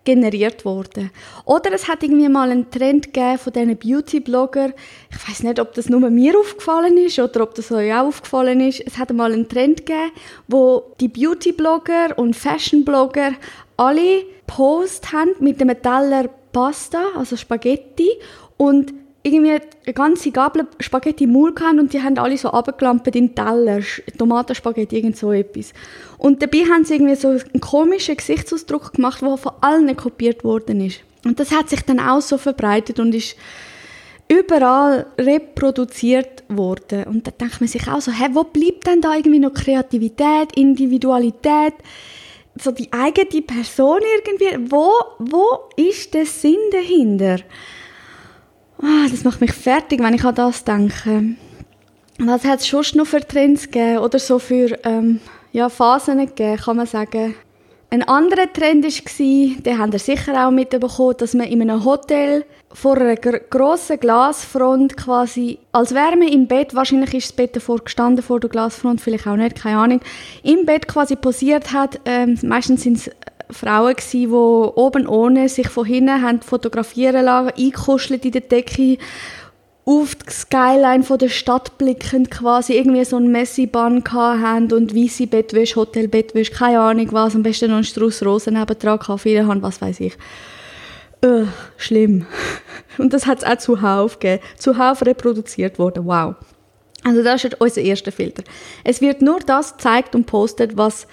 generiert 0.03 0.65
worden. 0.65 1.09
Oder 1.45 1.73
es 1.73 1.87
hat 1.87 2.03
irgendwie 2.03 2.29
mal 2.29 2.51
einen 2.51 2.69
Trend 2.69 3.11
gegeben 3.11 3.39
von 3.39 3.53
diesen 3.53 3.75
Beauty-Blogger. 3.75 4.73
Ich 5.09 5.27
weiß 5.27 5.41
nicht, 5.41 5.59
ob 5.59 5.73
das 5.73 5.89
nur 5.89 6.07
mir 6.11 6.37
aufgefallen 6.37 6.97
ist 6.99 7.17
oder 7.17 7.41
ob 7.41 7.55
das 7.55 7.71
euch 7.71 7.91
auch 7.91 8.05
aufgefallen 8.05 8.61
ist. 8.61 8.83
Es 8.85 8.99
hat 8.99 9.11
mal 9.13 9.33
einen 9.33 9.49
Trend 9.49 9.87
gegeben, 9.87 10.11
wo 10.47 10.93
die 10.99 11.07
Beauty-Blogger 11.07 12.19
und 12.19 12.35
Fashion-Blogger 12.35 13.31
alle 13.77 14.25
Post 14.45 15.11
haben 15.11 15.31
mit 15.39 15.59
einem 15.59 15.81
Teller 15.81 16.29
Pasta, 16.51 17.03
also 17.15 17.35
Spaghetti 17.35 18.09
und 18.57 18.93
irgendwie 19.23 19.51
eine 19.51 19.93
ganze 19.93 20.31
Gabel 20.31 20.67
Spaghetti 20.79 21.25
im 21.25 21.33
gehabt 21.33 21.79
und 21.79 21.93
die 21.93 22.01
haben 22.01 22.17
alle 22.17 22.37
so 22.37 22.49
abgeklampert 22.49 23.15
in 23.15 23.35
Teller, 23.35 23.81
Tomatenspaghetti, 24.17 24.95
irgend 24.95 25.17
so 25.17 25.31
etwas. 25.31 25.73
Und 26.17 26.41
dabei 26.41 26.59
haben 26.59 26.85
sie 26.85 26.95
irgendwie 26.95 27.15
so 27.15 27.29
einen 27.29 27.61
komischen 27.61 28.17
Gesichtsausdruck 28.17 28.93
gemacht, 28.93 29.21
der 29.21 29.37
von 29.37 29.53
allen 29.61 29.95
kopiert 29.95 30.43
worden 30.43 30.85
ist. 30.85 31.01
Und 31.23 31.39
das 31.39 31.51
hat 31.51 31.69
sich 31.69 31.81
dann 31.81 31.99
auch 31.99 32.21
so 32.21 32.37
verbreitet 32.37 32.99
und 32.99 33.13
ist 33.13 33.35
überall 34.27 35.05
reproduziert 35.19 36.43
worden. 36.47 37.03
Und 37.03 37.27
da 37.27 37.31
denkt 37.31 37.61
man 37.61 37.67
sich 37.67 37.87
auch 37.87 38.01
so, 38.01 38.11
hä, 38.11 38.29
wo 38.31 38.43
bleibt 38.43 38.87
denn 38.87 39.01
da 39.01 39.15
irgendwie 39.15 39.39
noch 39.39 39.53
Kreativität, 39.53 40.55
Individualität? 40.55 41.73
So 42.61 42.71
die 42.71 42.91
eigene 42.91 43.41
Person 43.41 43.99
irgendwie, 44.17 44.71
wo, 44.71 44.91
wo 45.19 45.45
ist 45.75 46.13
der 46.13 46.25
Sinn 46.25 46.59
dahinter? 46.71 47.37
Oh, 48.81 49.09
das 49.09 49.23
macht 49.23 49.41
mich 49.41 49.53
fertig, 49.53 50.01
wenn 50.01 50.13
ich 50.13 50.23
an 50.23 50.35
das 50.35 50.63
denke. 50.63 51.35
Was 52.19 52.43
hat 52.43 52.59
es 52.59 52.67
schon 52.67 52.83
noch 52.95 53.07
für 53.07 53.21
Trends 53.21 53.65
gegeben 53.65 53.99
oder 53.99 54.19
so 54.19 54.39
für 54.39 54.77
ähm, 54.83 55.19
ja, 55.51 55.69
Phasen 55.69 56.19
gegeben, 56.19 56.57
kann 56.57 56.77
man 56.77 56.85
sagen. 56.85 57.35
Ein 57.89 58.03
anderer 58.03 58.51
Trend 58.51 58.85
war, 58.85 59.61
den 59.63 59.79
habt 59.79 59.93
ihr 59.93 59.99
sicher 59.99 60.47
auch 60.47 60.51
mitbekommen, 60.51 61.15
dass 61.17 61.33
man 61.33 61.47
in 61.47 61.61
einem 61.61 61.83
Hotel 61.83 62.45
vor 62.73 62.97
einer 62.97 63.15
grossen 63.15 63.99
Glasfront 63.99 64.97
quasi, 64.97 65.59
als 65.71 65.93
wäre 65.93 66.15
man 66.15 66.27
im 66.27 66.47
Bett, 66.47 66.73
wahrscheinlich 66.75 67.13
ist 67.13 67.29
das 67.29 67.35
Bett 67.35 67.55
davor 67.55 67.79
gestanden, 67.79 68.23
vor 68.23 68.39
der 68.39 68.49
Glasfront, 68.49 69.01
vielleicht 69.01 69.27
auch 69.27 69.35
nicht, 69.35 69.55
keine 69.55 69.77
Ahnung, 69.77 70.01
im 70.43 70.65
Bett 70.65 70.87
quasi 70.87 71.15
posiert 71.15 71.73
hat. 71.73 71.99
Ähm, 72.05 72.37
meistens 72.43 72.83
sind 72.83 72.97
es 72.97 73.07
äh, 73.07 73.13
Frauen 73.49 73.95
gewesen, 73.95 74.29
die 74.29 74.35
oben 74.35 75.07
ohne 75.07 75.49
sich 75.49 75.69
von 75.69 75.85
hinten 75.85 76.21
haben 76.21 76.41
fotografieren 76.41 77.25
lassen, 77.25 77.53
eingekuschelt 77.57 78.25
in 78.25 78.31
der 78.31 78.41
Decke 78.41 78.97
auf 79.83 80.15
die 80.15 80.31
Skyline 80.31 81.03
von 81.03 81.17
der 81.17 81.29
Stadt 81.29 81.77
blickend 81.77 82.29
quasi 82.29 82.73
irgendwie 82.73 83.03
so 83.03 83.17
ein 83.17 83.31
Messibahn 83.31 84.03
haben 84.11 84.71
und 84.71 84.95
weiße 84.95 85.27
Bettwäsche, 85.27 85.75
Hotelbettwäsche, 85.75 86.53
keine 86.53 86.79
Ahnung 86.79 87.07
was, 87.11 87.35
am 87.35 87.43
besten 87.43 87.69
noch 87.69 87.77
einen 87.77 87.83
Strauß 87.83 88.23
Rosen 88.23 88.53
nebendran, 88.53 88.99
Kaffee 88.99 89.43
haben, 89.43 89.61
was 89.61 89.81
weiß 89.81 89.99
ich. 90.01 90.17
Uh, 91.23 91.45
schlimm. 91.77 92.25
Und 92.97 93.13
das 93.13 93.27
hat 93.27 93.39
es 93.39 93.43
auch 93.43 93.57
zuhauf 93.57 94.19
gegeben. 94.19 94.43
Zuhauf 94.57 95.05
reproduziert 95.05 95.77
worden, 95.77 96.05
wow. 96.05 96.35
Also 97.03 97.23
das 97.23 97.43
ist 97.43 97.59
unser 97.59 97.81
erster 97.81 98.11
Filter. 98.11 98.43
Es 98.83 99.01
wird 99.01 99.21
nur 99.21 99.39
das 99.39 99.73
gezeigt 99.73 100.15
und 100.15 100.25
postet, 100.25 100.77
was 100.77 101.07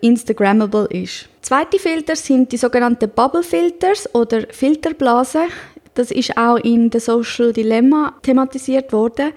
Instagrammable 0.00 0.86
ist. 0.86 1.28
Zweite 1.42 1.78
Filter 1.78 2.16
sind 2.16 2.52
die 2.52 2.56
sogenannten 2.56 3.10
Bubble 3.10 3.42
Filters 3.42 4.12
oder 4.14 4.46
Filterblasen. 4.50 5.42
Das 5.94 6.10
ist 6.10 6.36
auch 6.36 6.56
in 6.56 6.90
der 6.90 7.00
Social 7.00 7.52
Dilemma 7.52 8.14
thematisiert 8.22 8.92
worden. 8.92 9.32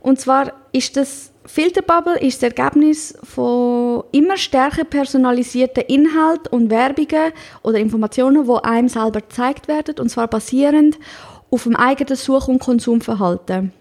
Und 0.00 0.20
zwar 0.20 0.52
ist 0.72 0.96
das 0.96 1.30
Filterbubble 1.48 2.20
ist 2.20 2.42
das 2.42 2.52
Ergebnis 2.52 3.18
von 3.24 4.04
immer 4.12 4.36
stärker 4.36 4.84
personalisierten 4.84 5.82
Inhalten 5.84 6.52
und 6.52 6.68
Werbungen 6.70 7.32
oder 7.62 7.78
Informationen, 7.78 8.46
die 8.46 8.64
einem 8.64 8.88
selber 8.88 9.22
gezeigt 9.22 9.66
werden, 9.66 9.94
und 9.98 10.10
zwar 10.10 10.28
basierend 10.28 10.98
auf 11.50 11.62
dem 11.62 11.74
eigenen 11.74 12.16
Such- 12.16 12.48
und 12.48 12.58
Konsumverhalten. 12.58 13.72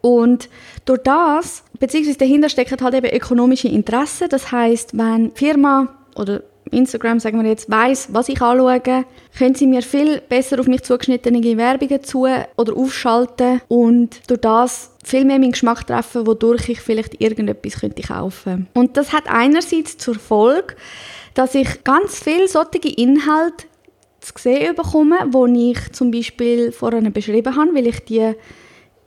Und 0.00 0.48
durch 0.86 1.02
das, 1.02 1.62
beziehungsweise 1.78 2.18
dahinter 2.18 2.48
stecken 2.48 2.80
halt 2.80 2.94
eben 2.94 3.14
ökonomische 3.14 3.68
Interessen. 3.68 4.28
Das 4.30 4.50
heißt, 4.50 4.96
wenn 4.96 5.32
Firma 5.34 5.88
oder 6.16 6.42
Instagram, 6.68 7.20
sagen 7.20 7.42
wir 7.42 7.48
jetzt, 7.48 7.70
weiß, 7.70 8.08
was 8.12 8.28
ich 8.28 8.40
anschaue, 8.40 8.80
können 8.80 9.54
sie 9.54 9.66
mir 9.66 9.82
viel 9.82 10.20
besser 10.20 10.60
auf 10.60 10.66
mich 10.66 10.82
zugeschnittene 10.82 11.42
Werbungen 11.56 12.02
zu 12.02 12.26
oder 12.56 12.76
aufschalten 12.76 13.60
und 13.68 14.20
durch 14.28 14.40
das 14.40 14.90
viel 15.04 15.24
mehr 15.24 15.38
meinen 15.38 15.52
Geschmack 15.52 15.86
treffen, 15.86 16.26
wodurch 16.26 16.68
ich 16.68 16.80
vielleicht 16.80 17.20
irgendetwas 17.20 17.80
könnte 17.80 18.02
kaufen. 18.02 18.68
Und 18.74 18.96
das 18.96 19.12
hat 19.12 19.24
einerseits 19.28 19.96
zur 19.98 20.16
Folge, 20.16 20.74
dass 21.34 21.54
ich 21.54 21.84
ganz 21.84 22.18
viel 22.22 22.48
solche 22.48 22.88
Inhalte 22.96 23.66
zu 24.20 24.32
sehen 24.36 24.74
bekomme, 24.74 25.16
wo 25.30 25.46
ich 25.46 25.92
zum 25.92 26.10
Beispiel 26.10 26.72
vorhin 26.72 27.12
beschrieben 27.12 27.56
habe, 27.56 27.74
weil 27.74 27.86
ich 27.86 28.00
die 28.04 28.34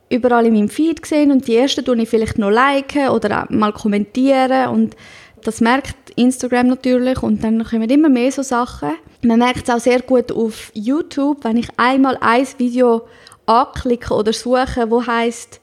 überall 0.08 0.46
in 0.46 0.54
meinem 0.54 0.68
Feed 0.68 1.02
gesehen 1.02 1.32
und 1.32 1.48
die 1.48 1.56
ersten 1.56 1.84
tue 1.84 2.00
ich 2.00 2.08
vielleicht 2.08 2.38
noch 2.38 2.50
liken 2.50 3.08
oder 3.08 3.46
mal 3.50 3.72
kommentieren 3.72 4.68
und 4.68 4.96
das 5.42 5.60
merkt 5.60 5.96
Instagram 6.16 6.68
natürlich 6.68 7.22
und 7.22 7.42
dann 7.42 7.64
kommen 7.64 7.90
immer 7.90 8.08
mehr 8.08 8.32
so 8.32 8.42
Sachen. 8.42 8.92
Man 9.22 9.38
merkt 9.38 9.68
es 9.68 9.74
auch 9.74 9.80
sehr 9.80 10.00
gut 10.00 10.32
auf 10.32 10.70
YouTube, 10.74 11.44
wenn 11.44 11.56
ich 11.56 11.68
einmal 11.76 12.18
ein 12.20 12.46
Video 12.58 13.02
anklicke 13.46 14.14
oder 14.14 14.32
suche, 14.32 14.90
wo 14.90 15.06
heißt 15.06 15.60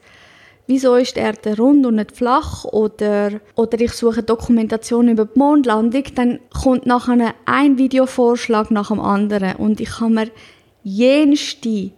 wieso 0.70 0.96
ist 0.98 1.16
die 1.16 1.22
Erde 1.22 1.58
rund 1.58 1.84
und 1.88 1.96
nicht 1.96 2.16
flach 2.16 2.64
oder, 2.64 3.32
oder 3.56 3.82
ich 3.82 3.92
suche 3.94 4.22
Dokumentation 4.22 5.10
über 5.10 5.26
die 5.26 5.40
Mondlandung, 5.40 6.04
dann 6.14 6.40
kommt 6.62 6.86
nachher 6.86 7.34
ein 7.46 7.80
Videovorschlag 7.80 8.70
nach 8.70 8.90
dem 8.90 9.00
anderen 9.00 9.56
und 9.56 9.82
ich 9.82 9.90
kann 9.90 10.14
mir 10.14 10.30
jenste 10.84 11.92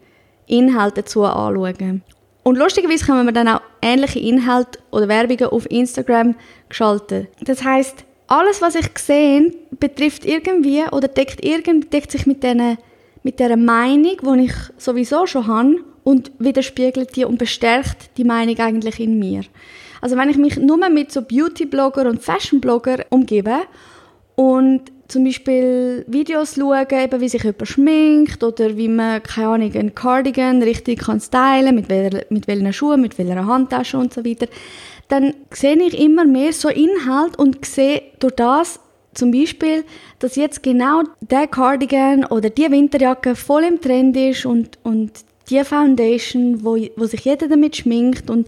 Inhalte 0.47 1.01
dazu 1.01 1.25
anschauen. 1.25 2.01
Und 2.43 2.57
lustigerweise 2.57 3.05
können 3.05 3.25
wir 3.25 3.33
dann 3.33 3.49
auch 3.49 3.61
ähnliche 3.81 4.19
Inhalte 4.19 4.79
oder 4.89 5.09
Werbungen 5.09 5.51
auf 5.51 5.69
Instagram 5.69 6.35
geschalten. 6.69 7.27
Das 7.41 7.63
heißt, 7.63 8.05
alles, 8.31 8.61
was 8.61 8.75
ich 8.75 8.87
sehe, 8.97 9.51
betrifft 9.71 10.23
irgendwie 10.25 10.83
oder 10.91 11.09
deckt, 11.09 11.43
deckt 11.43 12.11
sich 12.11 12.25
mit, 12.25 12.43
denen, 12.43 12.77
mit 13.23 13.41
der 13.41 13.57
Meinung, 13.57 14.15
die 14.23 14.45
ich 14.45 14.53
sowieso 14.77 15.27
schon 15.27 15.47
habe 15.47 15.75
und 16.05 16.31
widerspiegelt 16.39 17.13
die 17.17 17.25
und 17.25 17.37
bestärkt 17.37 18.17
die 18.17 18.23
Meinung 18.23 18.57
eigentlich 18.59 19.01
in 19.01 19.19
mir. 19.19 19.43
Also 19.99 20.15
wenn 20.15 20.29
ich 20.29 20.37
mich 20.37 20.55
nur 20.55 20.89
mit 20.89 21.11
so 21.11 21.21
Beauty-Blogger 21.21 22.05
und 22.07 22.21
Fashion-Blogger 22.21 23.05
umgebe 23.09 23.57
und 24.35 24.83
zum 25.09 25.25
Beispiel 25.25 26.05
Videos 26.07 26.55
schauen, 26.55 26.87
eben 26.89 27.19
wie 27.19 27.27
sich 27.27 27.43
jemand 27.43 27.67
schminkt 27.67 28.41
oder 28.45 28.77
wie 28.77 28.87
man, 28.87 29.21
keine 29.21 29.47
Ahnung, 29.49 29.73
einen 29.73 29.93
Cardigan 29.93 30.63
richtig 30.63 30.99
kann 30.99 31.19
stylen, 31.19 31.75
mit, 31.75 31.89
welcher, 31.89 32.23
mit 32.29 32.47
welchen 32.47 32.71
Schuhen, 32.71 33.01
mit 33.01 33.17
welcher 33.17 33.45
Handtasche 33.45 33.97
und 33.97 34.13
so 34.13 34.23
weiter, 34.23 34.47
dann 35.11 35.33
sehe 35.51 35.75
ich 35.75 35.99
immer 35.99 36.25
mehr 36.25 36.53
so 36.53 36.69
Inhalt 36.69 37.37
und 37.37 37.65
sehe 37.65 38.01
durch 38.19 38.35
das 38.35 38.79
zum 39.13 39.31
Beispiel, 39.31 39.83
dass 40.19 40.37
jetzt 40.37 40.63
genau 40.63 41.03
der 41.19 41.47
Cardigan 41.47 42.23
oder 42.23 42.49
die 42.49 42.71
Winterjacke 42.71 43.35
voll 43.35 43.63
im 43.63 43.81
Trend 43.81 44.15
ist 44.15 44.45
und, 44.45 44.79
und 44.83 45.11
die 45.49 45.61
Foundation, 45.65 46.63
wo, 46.63 46.77
wo 46.95 47.05
sich 47.05 47.25
jeder 47.25 47.49
damit 47.49 47.75
schminkt 47.75 48.29
und 48.29 48.47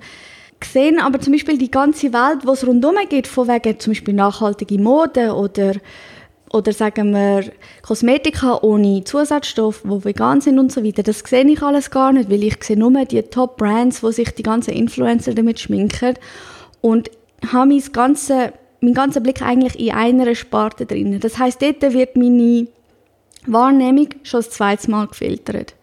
sehen 0.64 1.02
aber 1.02 1.20
zum 1.20 1.34
Beispiel 1.34 1.58
die 1.58 1.70
ganze 1.70 2.14
Welt, 2.14 2.46
was 2.46 2.66
rundherum 2.66 2.96
geht, 3.10 3.28
von 3.28 3.50
wegen 3.50 3.78
zum 3.80 3.92
Beispiel 3.92 4.14
nachhaltige 4.14 4.80
Mode 4.80 5.34
oder 5.34 5.74
oder 6.54 6.72
sagen 6.72 7.12
wir 7.14 7.52
Kosmetika 7.82 8.60
ohne 8.62 9.04
Zusatzstoffe, 9.04 9.82
die 9.84 10.06
vegan 10.06 10.40
sind 10.40 10.60
und 10.60 10.72
so 10.72 10.84
weiter. 10.86 11.02
Das 11.02 11.20
sehe 11.20 11.44
ich 11.46 11.62
alles 11.64 11.90
gar 11.90 12.14
nicht, 12.14 12.30
weil 12.30 12.44
ich 12.44 12.64
sehe 12.64 12.78
nur 12.78 12.92
die 13.06 13.24
Top-Brands, 13.24 14.04
wo 14.04 14.12
sich 14.12 14.30
die 14.30 14.44
ganzen 14.44 14.74
Influencer 14.76 15.34
damit 15.34 15.60
schminken 15.60 16.14
und 16.82 17.10
habe 17.52 17.70
mein 17.70 17.84
ganze, 17.92 18.54
meinen 18.82 18.94
ganzen 18.94 19.24
Blick 19.24 19.42
eigentlich 19.42 19.80
in 19.80 19.96
einer 19.96 20.36
Sparte 20.36 20.86
drin. 20.86 21.20
Das 21.20 21.40
heißt, 21.40 21.60
dort 21.62 21.82
wird 21.82 22.16
meine 22.16 22.68
Wahrnehmung 23.48 24.10
schon 24.22 24.42
das 24.42 24.52
zweite 24.52 24.92
Mal 24.92 25.08
gefiltert. 25.08 25.74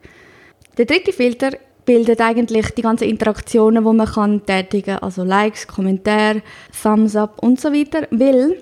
Der 0.79 0.87
dritte 0.87 1.12
Filter 1.12 1.50
bildet 1.85 2.21
eigentlich 2.21 2.71
die 2.71 2.83
ganzen 2.83 3.09
Interaktionen, 3.09 3.85
die 3.85 3.93
man 3.93 4.07
kann 4.07 4.47
tätigen 4.47 4.95
kann, 4.95 5.03
also 5.03 5.25
Likes, 5.25 5.67
Kommentare, 5.67 6.43
Thumbs 6.81 7.17
up 7.17 7.43
und 7.43 7.61
so 7.61 7.73
weiter, 7.73 8.07
weil 8.12 8.57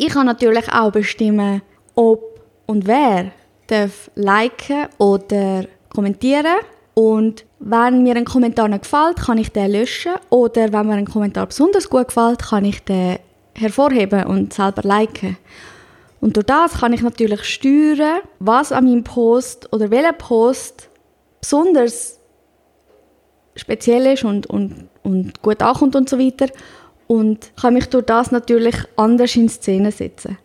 ich 0.00 0.14
kann 0.14 0.24
natürlich 0.26 0.72
auch 0.72 0.92
bestimmen, 0.92 1.60
ob 1.94 2.40
und 2.66 2.86
wer 2.86 3.32
darf 3.66 4.10
liken 4.14 4.86
oder 4.96 5.66
kommentieren. 5.94 6.56
Und 6.94 7.44
wenn 7.58 8.02
mir 8.02 8.16
ein 8.16 8.24
Kommentar 8.24 8.68
nicht 8.68 8.84
gefällt, 8.84 9.18
kann 9.18 9.36
ich 9.36 9.52
den 9.52 9.72
löschen. 9.72 10.12
Oder 10.30 10.72
wenn 10.72 10.86
mir 10.86 10.94
ein 10.94 11.06
Kommentar 11.06 11.46
besonders 11.46 11.90
gut 11.90 12.08
gefällt, 12.08 12.42
kann 12.42 12.64
ich 12.64 12.82
den 12.82 13.18
hervorheben 13.54 14.24
und 14.24 14.54
selber 14.54 14.82
liken. 14.82 15.36
Und 16.22 16.36
durch 16.36 16.46
das 16.46 16.80
kann 16.80 16.94
ich 16.94 17.02
natürlich 17.02 17.44
steuern, 17.44 18.20
was 18.38 18.72
an 18.72 18.84
meinem 18.84 19.04
Post 19.04 19.70
oder 19.70 19.90
welcher 19.90 20.14
Post 20.14 20.88
besonders 21.42 22.18
speziell 23.54 24.06
ist 24.06 24.24
und, 24.24 24.46
und, 24.46 24.88
und 25.02 25.42
gut 25.42 25.60
ankommt 25.60 25.94
und 25.94 26.08
so 26.08 26.18
weiter 26.18 26.46
und 27.10 27.50
kann 27.60 27.74
mich 27.74 27.86
durch 27.86 28.04
das 28.04 28.30
natürlich 28.30 28.76
anders 28.94 29.34
in 29.34 29.48
Szene 29.48 29.90
setzen. 29.90 30.38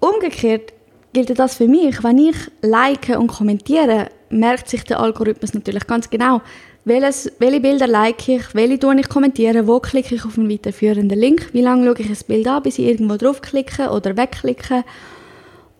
Umgekehrt 0.00 0.72
gilt 1.12 1.38
das 1.38 1.54
für 1.54 1.68
mich, 1.68 2.02
wenn 2.02 2.18
ich 2.18 2.34
like 2.60 3.16
und 3.16 3.28
kommentiere, 3.28 4.08
merkt 4.28 4.68
sich 4.68 4.82
der 4.82 4.98
Algorithmus 4.98 5.54
natürlich 5.54 5.86
ganz 5.86 6.10
genau, 6.10 6.40
welches, 6.84 7.30
welche 7.38 7.60
Bilder 7.60 7.86
like 7.86 8.28
ich, 8.28 8.52
welche 8.52 8.80
tue 8.80 8.98
ich 8.98 9.08
kommentieren, 9.08 9.68
wo 9.68 9.78
klicke 9.78 10.16
ich 10.16 10.24
auf 10.24 10.36
einen 10.36 10.50
weiterführenden 10.50 11.16
Link, 11.16 11.50
wie 11.52 11.62
lange 11.62 11.86
schaue 11.86 12.00
ich 12.00 12.10
ein 12.10 12.26
Bild 12.26 12.48
an, 12.48 12.64
bis 12.64 12.80
ich 12.80 12.86
irgendwo 12.86 13.16
draufklicke 13.16 13.88
oder 13.90 14.16
wegklicke 14.16 14.82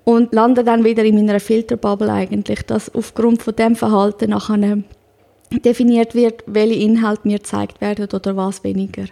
und 0.05 0.33
lande 0.33 0.63
dann 0.63 0.85
wieder 0.85 1.03
in 1.03 1.17
meiner 1.17 1.41
Filterbubble 1.41 2.13
eigentlich, 2.13 2.63
dass 2.63 2.95
aufgrund 2.95 3.43
von 3.43 3.57
dem 3.57 3.75
Verhalten 3.75 4.31
nachher 4.31 4.85
definiert 5.61 6.15
wird, 6.15 6.43
welche 6.47 6.79
Inhalte 6.79 7.27
mir 7.29 7.39
gezeigt 7.39 7.81
werden 7.81 8.09
oder 8.13 8.37
was 8.37 8.65
weniger. 8.65 9.05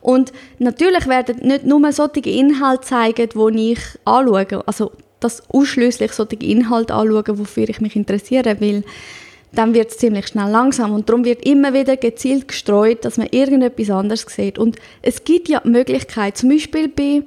Und 0.00 0.32
natürlich 0.58 1.06
werden 1.06 1.46
nicht 1.46 1.64
nur 1.64 1.92
solche 1.92 2.28
Inhalte 2.28 2.86
zeigen, 2.86 3.28
die 3.56 3.72
ich 3.72 3.80
anschaue, 4.04 4.66
also 4.66 4.92
das 5.20 5.42
ausschließlich 5.50 6.12
solche 6.12 6.36
Inhalte 6.36 6.94
anschauen, 6.94 7.38
wofür 7.38 7.68
ich 7.68 7.80
mich 7.80 7.96
interessiere, 7.96 8.60
weil 8.60 8.84
dann 9.52 9.74
wird 9.74 9.90
es 9.90 9.98
ziemlich 9.98 10.26
schnell 10.26 10.50
langsam 10.50 10.92
und 10.92 11.08
darum 11.08 11.24
wird 11.24 11.46
immer 11.46 11.72
wieder 11.72 11.96
gezielt 11.96 12.48
gestreut, 12.48 13.04
dass 13.04 13.18
man 13.18 13.28
irgendetwas 13.30 13.90
anderes 13.90 14.26
sieht. 14.28 14.58
Und 14.58 14.76
es 15.02 15.24
gibt 15.24 15.48
ja 15.48 15.60
die 15.60 15.70
Möglichkeit, 15.70 16.36
zum 16.36 16.50
Beispiel 16.50 16.88
bei 16.88 17.22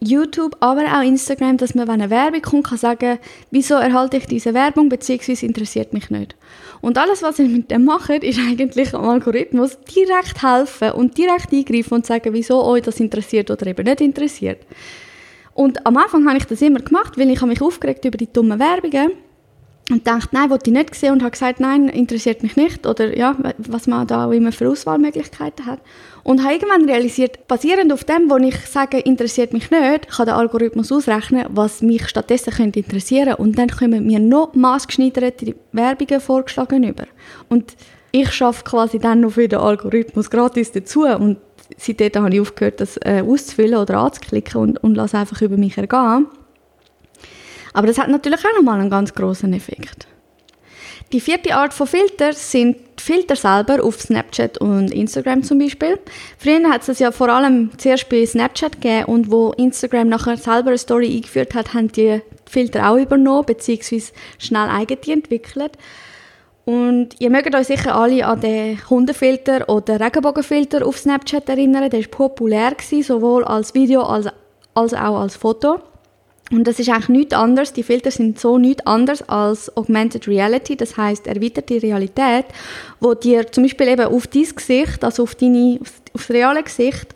YouTube, 0.00 0.56
aber 0.60 0.84
auch 0.86 1.02
Instagram, 1.02 1.56
dass 1.56 1.74
man, 1.74 1.86
wenn 1.86 2.00
eine 2.00 2.10
Werbung 2.10 2.42
kommt, 2.42 2.66
kann 2.66 2.78
sagen, 2.78 3.18
wieso 3.50 3.74
erhalte 3.74 4.16
ich 4.16 4.26
diese 4.26 4.52
Werbung, 4.52 4.88
beziehungsweise 4.88 5.46
interessiert 5.46 5.92
mich 5.92 6.10
nicht. 6.10 6.34
Und 6.82 6.98
alles, 6.98 7.22
was 7.22 7.38
ich 7.38 7.48
mit 7.48 7.70
dem 7.70 7.84
mache, 7.84 8.16
ist 8.16 8.40
eigentlich 8.40 8.92
am 8.92 9.08
Algorithmus 9.08 9.78
direkt 9.82 10.42
helfen 10.42 10.90
und 10.90 11.16
direkt 11.16 11.52
eingreifen 11.52 11.94
und 11.94 12.06
sagen, 12.06 12.34
wieso 12.34 12.62
euch 12.64 12.82
das 12.82 12.98
interessiert 12.98 13.50
oder 13.52 13.68
eben 13.68 13.84
nicht 13.84 14.00
interessiert. 14.00 14.58
Und 15.54 15.86
am 15.86 15.96
Anfang 15.96 16.26
habe 16.26 16.38
ich 16.38 16.44
das 16.44 16.60
immer 16.60 16.80
gemacht, 16.80 17.16
weil 17.16 17.30
ich 17.30 17.40
mich 17.42 17.62
aufgeregt 17.62 18.04
über 18.04 18.18
die 18.18 18.30
dummen 18.30 18.58
Werbungen 18.58 19.12
und 19.90 20.06
dachte, 20.06 20.28
nein, 20.32 20.48
wollte 20.50 20.70
ich 20.70 20.76
nicht 20.76 20.94
sehen 20.94 21.12
und 21.12 21.22
habe 21.22 21.32
gesagt, 21.32 21.60
nein, 21.60 21.88
interessiert 21.88 22.42
mich 22.42 22.56
nicht 22.56 22.86
oder 22.86 23.16
ja, 23.16 23.36
was 23.58 23.86
man 23.86 24.06
da 24.06 24.26
auch 24.26 24.30
immer 24.30 24.52
für 24.52 24.68
Auswahlmöglichkeiten 24.68 25.66
hat. 25.66 25.80
Und 26.22 26.44
habe 26.44 26.54
irgendwann 26.54 26.88
realisiert, 26.88 27.48
basierend 27.48 27.92
auf 27.92 28.04
dem, 28.04 28.30
wo 28.30 28.36
ich 28.36 28.56
sage, 28.66 29.00
interessiert 29.00 29.52
mich 29.52 29.70
nicht, 29.70 30.08
kann 30.08 30.26
der 30.26 30.36
Algorithmus 30.36 30.92
ausrechnen, 30.92 31.46
was 31.50 31.82
mich 31.82 32.08
stattdessen 32.08 32.52
könnte 32.52 32.78
interessieren 32.78 33.34
und 33.34 33.58
dann 33.58 33.68
kommen 33.68 34.06
mir 34.06 34.20
noch 34.20 34.54
maßgeschneiderte 34.54 35.56
Werbungen 35.72 36.20
vorgeschlagen 36.20 36.84
über. 36.84 37.06
Und 37.48 37.74
ich 38.12 38.30
schaffe 38.30 38.62
quasi 38.62 38.98
dann 38.98 39.20
noch 39.20 39.32
für 39.32 39.48
den 39.48 39.58
Algorithmus 39.58 40.30
gratis 40.30 40.70
dazu 40.70 41.06
und 41.06 41.38
seitdem 41.76 42.22
habe 42.22 42.34
ich 42.34 42.40
aufgehört, 42.40 42.80
das 42.80 42.98
äh, 42.98 43.22
auszufüllen 43.26 43.78
oder 43.78 43.98
anzuklicken 43.98 44.60
und, 44.60 44.84
und 44.84 44.94
lasse 44.94 45.18
einfach 45.18 45.40
über 45.42 45.56
mich 45.56 45.76
ergehen. 45.76 46.26
Aber 47.72 47.86
das 47.86 47.98
hat 47.98 48.08
natürlich 48.08 48.40
auch 48.40 48.56
nochmal 48.56 48.80
einen 48.80 48.90
ganz 48.90 49.14
großen 49.14 49.52
Effekt. 49.52 50.06
Die 51.12 51.20
vierte 51.20 51.54
Art 51.54 51.74
von 51.74 51.86
Filter 51.86 52.32
sind 52.32 52.78
die 52.98 53.02
Filter 53.02 53.36
selber 53.36 53.84
auf 53.84 54.00
Snapchat 54.00 54.56
und 54.58 54.90
Instagram 54.90 55.42
zum 55.42 55.58
Beispiel. 55.58 55.98
Früher 56.38 56.70
hat 56.70 56.88
es 56.88 56.98
ja 57.00 57.12
vor 57.12 57.28
allem 57.28 57.70
zuerst 57.76 58.08
bei 58.08 58.24
Snapchat 58.24 58.80
gegeben 58.80 59.04
und 59.06 59.30
wo 59.30 59.52
Instagram 59.52 60.08
nachher 60.08 60.38
selber 60.38 60.68
eine 60.68 60.78
Story 60.78 61.14
eingeführt 61.14 61.54
hat, 61.54 61.74
haben 61.74 61.92
die 61.92 62.22
Filter 62.48 62.90
auch 62.90 62.96
übernommen 62.96 63.44
bzw. 63.44 64.02
schnell 64.38 64.68
eigen 64.70 64.98
entwickelt. 65.06 65.72
Und 66.64 67.16
ihr 67.18 67.28
mögt 67.28 67.54
euch 67.54 67.66
sicher 67.66 67.94
alle 67.94 68.24
an 68.24 68.40
den 68.40 68.78
Hundefilter 68.88 69.68
oder 69.68 70.00
Regenbogenfilter 70.00 70.86
auf 70.86 70.96
Snapchat 70.96 71.48
erinnern. 71.48 71.90
Der 71.90 72.00
war 72.00 72.08
populär, 72.08 72.74
sowohl 72.80 73.44
als 73.44 73.74
Video 73.74 74.02
als, 74.02 74.28
als 74.74 74.94
auch 74.94 75.20
als 75.20 75.36
Foto. 75.36 75.80
Und 76.52 76.64
das 76.64 76.78
ist 76.78 76.90
eigentlich 76.90 77.08
nichts 77.08 77.34
anderes. 77.34 77.72
Die 77.72 77.82
Filter 77.82 78.10
sind 78.10 78.38
so 78.38 78.58
nichts 78.58 78.86
anderes 78.86 79.26
als 79.26 79.74
Augmented 79.74 80.28
Reality, 80.28 80.76
das 80.76 80.96
heißt 80.98 81.26
erweiterte 81.26 81.82
Realität, 81.82 82.44
wo 83.00 83.14
dir 83.14 83.50
zum 83.50 83.64
Beispiel 83.64 83.88
eben 83.88 84.06
auf 84.06 84.26
dein 84.26 84.46
Gesicht, 84.54 85.02
also 85.02 85.22
auf, 85.22 85.34
deine, 85.34 85.78
auf, 85.80 85.92
das 86.12 86.28
reale 86.28 86.62
Gesicht, 86.62 87.14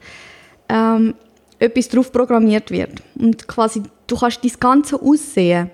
ähm, 0.70 1.14
etwas 1.58 1.88
drauf 1.90 2.10
programmiert 2.10 2.70
wird. 2.70 3.02
Und 3.14 3.46
quasi, 3.46 3.82
du 4.06 4.16
kannst 4.16 4.42
dein 4.42 4.52
ganze 4.58 5.00
Aussehen 5.00 5.70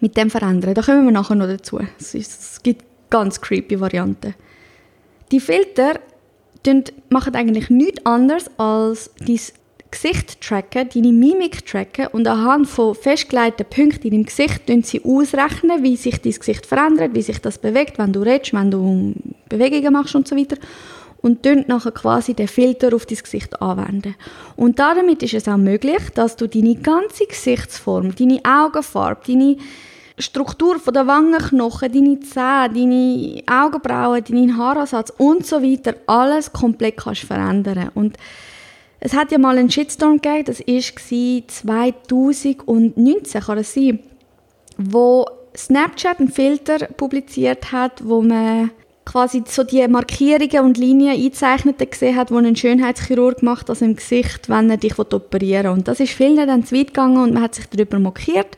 mit 0.00 0.16
dem 0.16 0.30
verändern. 0.30 0.74
Da 0.74 0.82
kommen 0.82 1.04
wir 1.04 1.12
nachher 1.12 1.34
noch 1.34 1.48
dazu. 1.48 1.80
Es 1.98 2.60
gibt 2.62 2.84
ganz 3.10 3.40
creepy 3.40 3.80
Varianten. 3.80 4.34
Die 5.32 5.40
Filter 5.40 5.98
machen 7.08 7.34
eigentlich 7.34 7.70
nichts 7.70 8.06
anderes 8.06 8.50
als 8.56 9.10
dein 9.18 9.40
Gesicht 9.92 10.40
tracken, 10.40 10.88
deine 10.92 11.12
Mimik 11.12 11.64
tracken 11.64 12.08
und 12.08 12.26
anhand 12.26 12.66
von 12.66 12.94
festgelegten 12.94 13.66
Punkten 13.66 14.08
in 14.08 14.10
deinem 14.10 14.24
Gesicht 14.24 14.62
sie 14.86 15.04
ausrechnen, 15.04 15.82
wie 15.84 15.96
sich 15.96 16.20
dein 16.20 16.32
Gesicht 16.32 16.66
verändert, 16.66 17.14
wie 17.14 17.22
sich 17.22 17.38
das 17.38 17.58
bewegt, 17.58 17.98
wenn 17.98 18.12
du 18.12 18.22
redest, 18.22 18.52
wenn 18.54 18.70
du 18.70 19.14
Bewegungen 19.48 19.92
machst 19.92 20.16
und 20.16 20.26
so 20.26 20.36
weiter. 20.36 20.56
Und 21.20 21.46
dann 21.46 21.64
nachher 21.68 21.92
quasi 21.92 22.34
den 22.34 22.48
Filter 22.48 22.92
auf 22.96 23.06
dein 23.06 23.18
Gesicht 23.18 23.62
anwenden. 23.62 24.16
Und 24.56 24.80
damit 24.80 25.22
ist 25.22 25.34
es 25.34 25.46
auch 25.46 25.56
möglich, 25.56 26.10
dass 26.14 26.34
du 26.34 26.48
deine 26.48 26.74
ganze 26.74 27.26
Gesichtsform, 27.26 28.16
deine 28.16 28.40
Augenfarbe, 28.44 29.20
deine 29.28 29.56
Struktur 30.18 30.78
der 30.92 31.06
Wangenknochen, 31.06 31.92
deine 31.92 32.20
Zähne, 32.20 32.70
deine 32.74 33.42
Augenbrauen, 33.46 34.24
deinen 34.24 34.56
Haaransatz 34.56 35.12
und 35.16 35.46
so 35.46 35.62
weiter 35.62 35.94
alles 36.06 36.52
komplett 36.52 36.96
kannst 36.96 37.22
verändern. 37.22 37.90
Und 37.94 38.16
es 39.04 39.14
hat 39.14 39.32
ja 39.32 39.38
mal 39.38 39.58
einen 39.58 39.68
Shitstorm 39.68 40.20
gegeben, 40.20 40.44
das 40.44 40.60
war 40.60 41.48
2019, 41.48 43.40
kann 43.40 43.58
es 43.58 43.74
sein, 43.74 43.98
wo 44.78 45.26
Snapchat 45.56 46.20
einen 46.20 46.30
Filter 46.30 46.86
publiziert 46.86 47.72
hat, 47.72 48.06
wo 48.06 48.22
man 48.22 48.70
quasi 49.04 49.42
so 49.44 49.64
die 49.64 49.86
Markierungen 49.88 50.64
und 50.64 50.78
Linien 50.78 51.20
einzeichnete 51.20 51.86
gesehen 51.86 52.14
hat, 52.14 52.30
die 52.30 52.34
ein 52.34 52.54
Schönheitschirurg 52.54 53.42
macht, 53.42 53.70
also 53.70 53.84
im 53.84 53.96
Gesicht, 53.96 54.48
wenn 54.48 54.70
er 54.70 54.76
dich 54.76 54.96
operieren 54.96 55.64
will. 55.64 55.72
Und 55.72 55.88
das 55.88 55.98
ist 55.98 56.12
vielen 56.12 56.46
dann 56.46 56.64
zu 56.64 56.76
weit 56.76 56.88
gegangen 56.88 57.20
und 57.20 57.34
man 57.34 57.42
hat 57.42 57.56
sich 57.56 57.66
darüber 57.66 57.98
mokiert. 57.98 58.56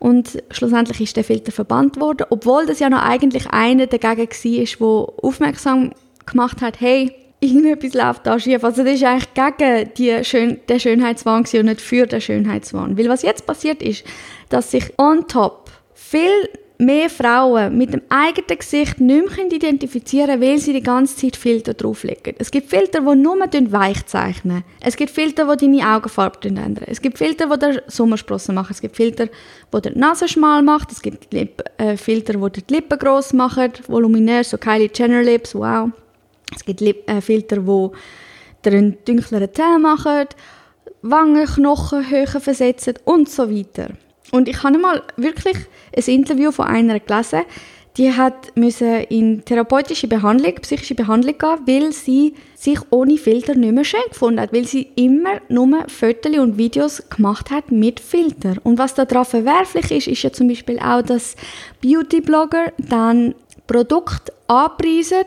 Und 0.00 0.42
schlussendlich 0.50 1.00
ist 1.00 1.16
der 1.16 1.22
Filter 1.22 1.52
verbannt 1.52 2.00
worden, 2.00 2.26
obwohl 2.30 2.66
das 2.66 2.80
ja 2.80 2.90
noch 2.90 3.02
eigentlich 3.02 3.46
einer 3.50 3.86
dagegen 3.86 4.28
war, 4.28 5.06
der 5.06 5.24
aufmerksam 5.24 5.92
gemacht 6.26 6.60
hat, 6.60 6.80
hey, 6.80 7.14
irgendetwas 7.40 7.94
läuft 7.94 8.26
da 8.26 8.38
schief. 8.38 8.64
Also 8.64 8.82
das 8.82 8.94
ist 8.94 9.04
eigentlich 9.04 9.34
gegen 9.34 9.90
die 9.96 10.24
Schön 10.24 10.60
den 10.68 10.80
Schönheitswahn 10.80 11.44
und 11.44 11.64
nicht 11.64 11.80
für 11.80 12.06
den 12.06 12.20
Schönheitswahn. 12.20 12.96
Weil 12.96 13.08
was 13.08 13.22
jetzt 13.22 13.46
passiert 13.46 13.82
ist, 13.82 14.04
dass 14.48 14.70
sich 14.70 14.92
on 14.98 15.26
top 15.28 15.70
viel 15.94 16.48
mehr 16.78 17.08
Frauen 17.08 17.76
mit 17.76 17.92
dem 17.92 18.02
eigenen 18.08 18.58
Gesicht 18.58 19.00
nicht 19.00 19.36
mehr 19.36 19.52
identifizieren 19.52 20.28
können, 20.28 20.42
weil 20.42 20.58
sie 20.58 20.72
die 20.72 20.82
ganze 20.82 21.16
Zeit 21.16 21.36
Filter 21.36 21.74
drauflegen. 21.74 22.34
Es 22.38 22.50
gibt 22.50 22.68
Filter, 22.68 23.00
die 23.00 23.16
nur 23.16 23.38
weich 23.38 24.04
zeichnen. 24.06 24.62
Es 24.80 24.96
gibt 24.96 25.10
Filter, 25.10 25.56
die 25.56 25.66
deine 25.66 25.96
Augenfarbe 25.96 26.48
ändern. 26.48 26.84
Es 26.86 27.00
gibt 27.00 27.18
Filter, 27.18 27.56
die 27.56 27.80
Sommersprossen 27.86 28.54
machen. 28.54 28.72
Es 28.72 28.80
gibt 28.80 28.96
Filter, 28.96 29.26
die 29.26 29.80
die 29.80 29.98
Nase 29.98 30.28
schmal 30.28 30.62
machen. 30.62 30.88
Es 30.90 31.00
gibt 31.00 31.32
Lip 31.32 31.62
äh, 31.78 31.96
Filter, 31.96 32.34
die 32.34 32.62
die 32.62 32.74
Lippen 32.74 32.98
gross 32.98 33.32
machen, 33.32 33.72
voluminös, 33.88 34.50
so 34.50 34.58
Kylie 34.58 34.90
Jenner 34.94 35.22
Lips, 35.22 35.54
wow. 35.54 35.90
Es 36.54 36.64
gibt 36.64 36.80
Lip 36.80 37.08
äh, 37.10 37.20
Filter, 37.20 37.58
die 37.58 38.68
einen 38.68 38.98
dunkleren 39.04 39.52
Teil 39.52 39.78
machen, 39.78 40.26
Wangenknochen 41.02 42.10
höher 42.10 42.40
versetzen 42.40 42.94
und 43.04 43.28
so 43.28 43.50
weiter. 43.50 43.90
Und 44.32 44.48
ich 44.48 44.62
habe 44.62 44.78
mal 44.78 45.02
wirklich 45.16 45.56
ein 45.96 46.04
Interview 46.06 46.50
von 46.50 46.66
einer 46.66 46.98
gelesen, 47.00 47.42
die 47.96 48.12
hat 48.12 48.54
müssen 48.56 49.04
in 49.04 49.44
therapeutische 49.44 50.06
Behandlung, 50.06 50.54
psychische 50.56 50.94
Behandlung 50.94 51.38
gehen, 51.38 51.58
weil 51.66 51.92
sie 51.92 52.34
sich 52.54 52.78
ohne 52.90 53.16
Filter 53.16 53.54
nicht 53.54 53.72
mehr 53.72 53.84
schön 53.84 54.00
gefunden 54.10 54.40
hat, 54.40 54.52
weil 54.52 54.66
sie 54.66 54.88
immer 54.96 55.40
nur 55.48 55.86
Fotos 55.88 56.36
und 56.36 56.58
Videos 56.58 57.02
gemacht 57.08 57.50
hat 57.50 57.72
mit 57.72 58.00
Filter. 58.00 58.56
Und 58.64 58.78
was 58.78 58.94
daran 58.94 59.24
verwerflich 59.24 59.90
ist, 59.90 60.08
ist 60.08 60.22
ja 60.22 60.32
zum 60.32 60.48
Beispiel 60.48 60.78
auch, 60.78 61.02
dass 61.02 61.36
Beauty-Blogger 61.80 62.72
dann 62.76 63.34
Produkte 63.66 64.32
anpreisen, 64.46 65.24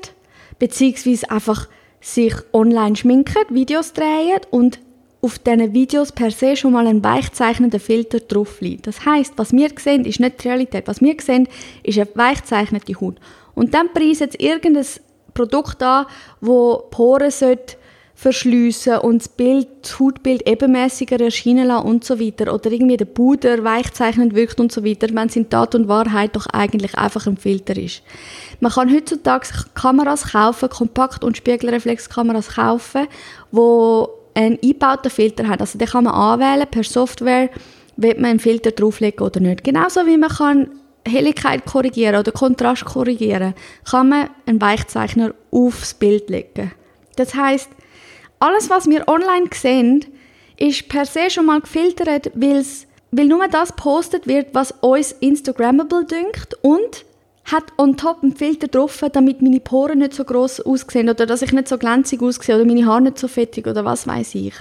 beziehungsweise 0.59 1.29
einfach 1.31 1.67
sich 2.01 2.33
online 2.53 2.95
schminken, 2.95 3.43
Videos 3.49 3.93
drehen 3.93 4.41
und 4.51 4.79
auf 5.21 5.37
diesen 5.39 5.73
Videos 5.73 6.11
per 6.11 6.31
se 6.31 6.55
schon 6.55 6.71
mal 6.71 6.87
ein 6.87 7.03
weichzeichnender 7.03 7.79
Filter 7.79 8.19
drauf 8.19 8.61
liegt. 8.61 8.87
Das 8.87 9.05
heißt, 9.05 9.33
was 9.35 9.51
wir 9.51 9.69
sehen, 9.77 10.05
ist 10.05 10.19
nicht 10.19 10.43
die 10.43 10.47
Realität. 10.47 10.87
Was 10.87 11.01
wir 11.01 11.15
sehen, 11.19 11.47
ist 11.83 11.97
eine 11.97 12.07
weichzeichnete 12.13 12.93
Haut. 13.01 13.15
Und 13.53 13.73
dann 13.73 13.91
preisen 13.93 14.29
sie 14.31 14.37
irgendein 14.37 14.85
Produkt 15.33 15.83
an, 15.83 16.05
wo 16.39 16.83
Poren 16.89 17.31
sollte 17.31 17.75
verschliessen 18.19 18.97
und 18.97 19.21
das 19.21 19.29
Bild, 19.29 19.67
das 19.81 19.97
Hautbild 19.97 20.45
ebenmäßiger 20.47 21.21
erscheinen 21.21 21.67
lassen 21.67 21.87
und 21.87 22.03
so 22.03 22.19
weiter. 22.19 22.53
Oder 22.53 22.71
irgendwie 22.71 22.97
der 22.97 23.05
Puder 23.05 23.63
weichzeichnend 23.63 24.35
wirkt 24.35 24.59
und 24.59 24.73
so 24.73 24.83
weiter, 24.83 25.07
wenn 25.11 25.27
es 25.29 25.37
in 25.37 25.49
Tat 25.49 25.73
und 25.75 25.87
Wahrheit 25.87 26.35
doch 26.35 26.45
eigentlich 26.47 26.97
einfach 26.97 27.27
ein 27.27 27.37
Filter 27.37 27.77
ist. 27.77 28.03
Man 28.59 28.71
kann 28.71 28.93
heutzutage 28.93 29.47
Kameras 29.73 30.31
kaufen, 30.31 30.69
Kompakt- 30.69 31.23
und 31.23 31.37
Spiegelreflexkameras 31.37 32.55
kaufen, 32.55 33.07
wo 33.51 34.09
einen 34.33 34.59
eingebauten 34.61 35.11
Filter 35.11 35.47
hat. 35.47 35.61
Also 35.61 35.77
den 35.77 35.87
kann 35.87 36.03
man 36.03 36.13
anwählen 36.13 36.67
per 36.69 36.83
Software, 36.83 37.49
will 37.97 38.15
man 38.15 38.31
einen 38.31 38.39
Filter 38.39 38.71
drauflegen 38.71 39.25
oder 39.25 39.39
nicht. 39.39 39.63
Genauso 39.63 40.05
wie 40.05 40.17
man 40.17 40.29
kann 40.29 40.69
Helligkeit 41.07 41.65
korrigieren 41.65 42.17
oder 42.17 42.31
Kontrast 42.31 42.85
korrigieren, 42.85 43.53
kann 43.89 44.09
man 44.09 44.29
einen 44.45 44.61
Weichzeichner 44.61 45.33
aufs 45.51 45.93
Bild 45.93 46.29
legen. 46.29 46.71
Das 47.15 47.33
heißt, 47.33 47.69
alles, 48.39 48.69
was 48.69 48.87
wir 48.87 49.07
online 49.07 49.49
sehen, 49.53 50.05
ist 50.57 50.87
per 50.89 51.05
se 51.05 51.29
schon 51.29 51.45
mal 51.45 51.61
gefiltert, 51.61 52.31
weil 52.35 53.25
nur 53.25 53.47
das 53.47 53.73
postet 53.73 54.27
wird, 54.27 54.53
was 54.53 54.73
uns 54.81 55.13
Instagrammable 55.13 56.05
dünkt 56.05 56.53
und 56.61 57.05
hat 57.51 57.65
on 57.77 57.97
top 57.97 58.19
einen 58.21 58.35
Filter 58.35 58.67
drauf, 58.67 59.03
damit 59.11 59.41
meine 59.41 59.59
Poren 59.59 59.99
nicht 59.99 60.13
so 60.13 60.23
groß 60.23 60.61
aussehen 60.61 61.09
oder 61.09 61.25
dass 61.25 61.41
ich 61.41 61.51
nicht 61.51 61.67
so 61.67 61.77
glänzig 61.77 62.21
aussehe 62.21 62.55
oder 62.55 62.65
meine 62.65 62.85
Haare 62.85 63.01
nicht 63.01 63.17
so 63.17 63.27
fettig 63.27 63.67
oder 63.67 63.85
was 63.85 64.07
weiß 64.07 64.35
ich. 64.35 64.53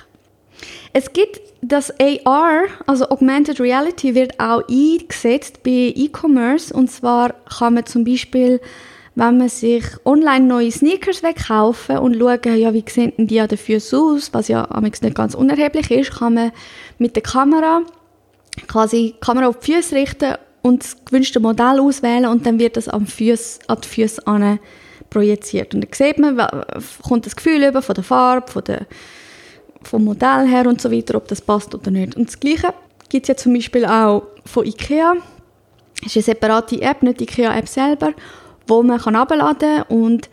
Es 0.93 1.13
gibt 1.13 1.41
das 1.61 1.93
AR, 2.01 2.65
also 2.87 3.09
Augmented 3.11 3.61
Reality, 3.61 4.15
wird 4.15 4.39
auch 4.41 4.63
eingesetzt 4.69 5.63
bei 5.63 5.93
E-Commerce 5.95 6.75
und 6.75 6.91
zwar 6.91 7.35
kann 7.59 7.75
man 7.75 7.87
zum 7.87 8.05
Beispiel, 8.05 8.61
wenn 9.15 9.39
man 9.39 9.49
sich 9.49 9.85
online 10.05 10.47
neue 10.47 10.73
Sneakers 10.73 11.23
wegkaufen 11.23 11.99
und 11.99 12.17
schauen, 12.17 12.59
ja, 12.59 12.73
wie 12.73 12.85
sehen 12.89 13.13
die 13.19 13.41
an 13.41 13.49
den 13.49 13.59
Füßen 13.59 13.99
aus, 13.99 14.33
was 14.33 14.49
ja 14.49 14.67
nicht 14.81 15.15
ganz 15.15 15.35
unerheblich 15.35 15.91
ist, 15.91 16.19
kann 16.19 16.35
man 16.35 16.53
mit 16.99 17.15
der 17.15 17.23
Kamera 17.23 17.83
quasi 18.67 19.15
die 19.15 19.21
Kamera 19.21 19.49
auf 19.49 19.61
die 19.61 19.73
Füße 19.73 19.95
richten 19.95 20.35
und 20.63 20.83
das 20.83 20.97
gewünschte 21.05 21.41
Modell 21.41 21.81
auswählen 21.81 22.27
und 22.27 22.47
dann 22.47 22.59
wird 22.59 22.77
das 22.77 22.89
am 22.89 23.07
Füß, 23.07 23.61
an 23.69 23.79
die 23.83 23.89
Füße 23.89 24.23
projiziert. 25.11 25.75
Und 25.75 25.83
dann 25.83 25.93
sieht 25.93 26.19
man, 26.19 26.37
kommt 27.03 27.27
das 27.27 27.37
Gefühl 27.37 27.65
über 27.65 27.83
von 27.83 27.95
der 27.95 28.05
Farbe, 28.05 28.51
von 28.51 28.65
der, 28.65 28.87
vom 29.83 30.05
Modell 30.05 30.47
her 30.47 30.67
und 30.67 30.81
so 30.81 30.91
weiter, 30.91 31.17
ob 31.17 31.29
das 31.29 31.41
passt 31.41 31.75
oder 31.75 31.91
nicht. 31.91 32.17
Und 32.17 32.29
das 32.29 32.41
Gleiche 32.41 32.75
gibt 33.09 33.25
es 33.25 33.29
ja 33.29 33.37
zum 33.37 33.55
Beispiel 33.55 33.85
auch 33.85 34.25
von 34.45 34.67
IKEA. 34.67 35.15
Das 36.03 36.15
ist 36.15 36.17
eine 36.17 36.35
separate 36.35 36.81
App, 36.83 37.03
nicht 37.03 37.21
die 37.21 37.25
IKEA-App 37.25 37.69
selber, 37.69 38.13
wo 38.67 38.83
man 38.83 39.01
kann 39.01 39.17
abladen 39.17 39.83
und 39.89 40.29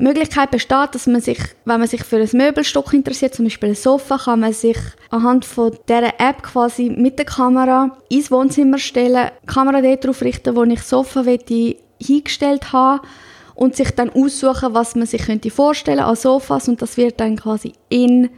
die 0.00 0.04
Möglichkeit 0.04 0.50
besteht, 0.50 0.94
dass 0.94 1.06
man 1.06 1.20
sich, 1.20 1.38
wenn 1.66 1.78
man 1.78 1.86
sich 1.86 2.02
für 2.04 2.16
ein 2.16 2.28
Möbelstück 2.32 2.94
interessiert, 2.94 3.34
zum 3.34 3.44
Beispiel 3.44 3.70
ein 3.70 3.74
Sofa, 3.74 4.16
kann 4.16 4.40
man 4.40 4.54
sich 4.54 4.78
anhand 5.10 5.44
von 5.44 5.76
dieser 5.88 6.18
App 6.18 6.42
quasi 6.42 6.88
mit 6.88 7.18
der 7.18 7.26
Kamera 7.26 7.98
ins 8.08 8.30
Wohnzimmer 8.30 8.78
stellen, 8.78 9.30
die 9.42 9.46
Kamera 9.46 9.82
dort 9.82 10.04
drauf 10.04 10.22
richten, 10.22 10.56
wo 10.56 10.62
ich 10.64 10.82
Sofa 10.82 11.22
hingestellt 12.00 12.72
habe 12.72 13.06
und 13.54 13.76
sich 13.76 13.90
dann 13.90 14.08
aussuchen, 14.08 14.72
was 14.72 14.94
man 14.94 15.06
sich 15.06 15.26
könnte 15.26 15.50
vorstellen 15.50 16.00
an 16.00 16.16
Sofas 16.16 16.66
und 16.66 16.80
das 16.80 16.96
wird 16.96 17.20
dann 17.20 17.36
quasi 17.36 17.74
in 17.90 18.30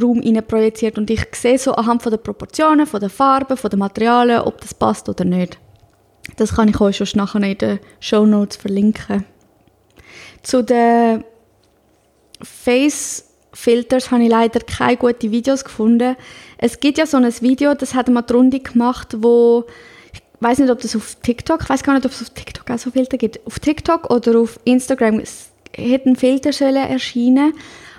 Raum 0.00 0.22
projiziert 0.46 0.98
und 0.98 1.10
ich 1.10 1.26
sehe 1.32 1.58
so 1.58 1.72
anhand 1.72 2.04
von 2.04 2.10
der 2.10 2.18
Proportionen, 2.18 2.86
von 2.86 3.00
der 3.00 3.10
Farben, 3.10 3.56
von 3.56 3.70
den 3.70 3.80
Materialien, 3.80 4.42
ob 4.42 4.60
das 4.60 4.72
passt 4.72 5.08
oder 5.08 5.24
nicht. 5.24 5.58
Das 6.36 6.54
kann 6.54 6.68
ich 6.68 6.80
euch 6.80 6.98
schon 6.98 7.08
nachher 7.14 7.42
in 7.42 7.58
den 7.58 7.80
Show 7.98 8.24
Notes 8.24 8.56
verlinken. 8.56 9.24
Zu 10.48 10.64
den 10.64 11.24
Face-Filters 12.40 14.10
habe 14.10 14.22
ich 14.22 14.30
leider 14.30 14.60
keine 14.60 14.96
guten 14.96 15.30
Videos 15.30 15.62
gefunden. 15.62 16.16
Es 16.56 16.80
gibt 16.80 16.96
ja 16.96 17.04
so 17.04 17.18
ein 17.18 17.30
Video, 17.42 17.74
das 17.74 17.94
hat 17.94 18.08
mal 18.08 18.22
die 18.22 18.32
Runde 18.32 18.60
gemacht, 18.60 19.14
wo 19.18 19.66
ich 20.10 20.22
weiß 20.40 20.60
nicht, 20.60 20.70
ob 20.70 20.80
das 20.80 20.96
auf 20.96 21.16
TikTok, 21.16 21.60
ich 21.64 21.68
weiß 21.68 21.82
gar 21.82 21.92
nicht, 21.92 22.06
ob 22.06 22.12
es 22.12 22.22
auf 22.22 22.30
TikTok 22.30 22.70
auch 22.70 22.78
so 22.78 22.90
Filter 22.90 23.18
gibt. 23.18 23.46
Auf 23.46 23.58
TikTok 23.58 24.10
oder 24.10 24.40
auf 24.40 24.58
Instagram 24.64 25.20
hat 25.20 26.06
ein 26.06 26.16
Filter 26.16 26.50
erschienen, 26.64 27.52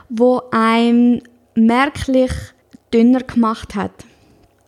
wo 0.09 0.41
einem 0.49 1.21
merklich 1.53 2.31
dünner 2.91 3.21
gemacht 3.21 3.75
hat. 3.75 3.91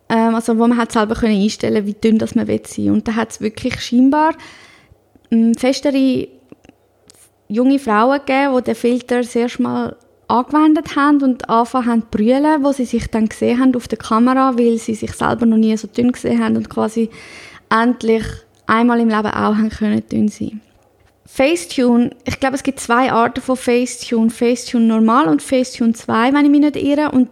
Ähm, 0.08 0.36
also 0.36 0.56
wo 0.60 0.67
man 0.67 0.78
hat 0.78 0.91
selber 0.91 1.15
können 1.15 1.41
einstellen 1.41 1.88
wie 1.88 1.96
dünn 1.96 2.20
das 2.20 2.36
man 2.36 2.46
will 2.46 2.62
sein. 2.63 2.91
Und 2.91 3.08
da 3.08 3.15
hat 3.15 3.32
es 3.32 3.41
wirklich 3.41 3.82
scheinbar 3.82 4.36
ähm, 5.32 5.56
festere 5.56 6.28
junge 7.52 7.80
Frauen 7.80 8.20
gegeben, 8.20 8.56
die 8.58 8.64
den 8.64 8.76
Filter 8.76 9.24
sehr 9.24 9.50
mal 9.60 9.96
angewendet 10.28 10.96
haben 10.96 11.22
und 11.22 11.50
angefangen 11.50 11.88
haben 11.88 12.02
zu 12.04 12.08
brüllen, 12.12 12.64
wo 12.64 12.72
sie 12.72 12.86
sich 12.86 13.08
dann 13.08 13.28
gesehen 13.28 13.60
haben 13.60 13.76
auf 13.76 13.88
der 13.88 13.98
Kamera, 13.98 14.58
weil 14.58 14.78
sie 14.78 14.96
sich 14.96 15.12
selber 15.12 15.46
noch 15.46 15.58
nie 15.58 15.76
so 15.76 15.88
dünn 15.88 16.12
gesehen 16.12 16.44
haben 16.44 16.56
und 16.56 16.70
quasi 16.70 17.10
endlich 17.70 18.24
einmal 18.68 19.00
im 19.02 19.10
Leben 19.10 19.28
auch 19.28 19.56
haben 19.56 19.70
können 19.70 20.04
dünn 20.10 20.30
sein. 20.30 20.62
Facetune, 21.26 22.12
ich 22.26 22.40
glaube, 22.40 22.56
es 22.56 22.64
gibt 22.64 22.80
zwei 22.80 23.12
Arten 23.12 23.42
von 23.42 23.56
Facetune. 23.56 24.30
Facetune 24.30 24.86
normal 24.86 25.28
und 25.28 25.42
Facetune 25.42 25.94
2, 25.94 26.34
wenn 26.34 26.46
ich 26.46 26.52
mich 26.52 26.60
nicht 26.60 26.76
irre. 26.76 27.12
Und 27.12 27.30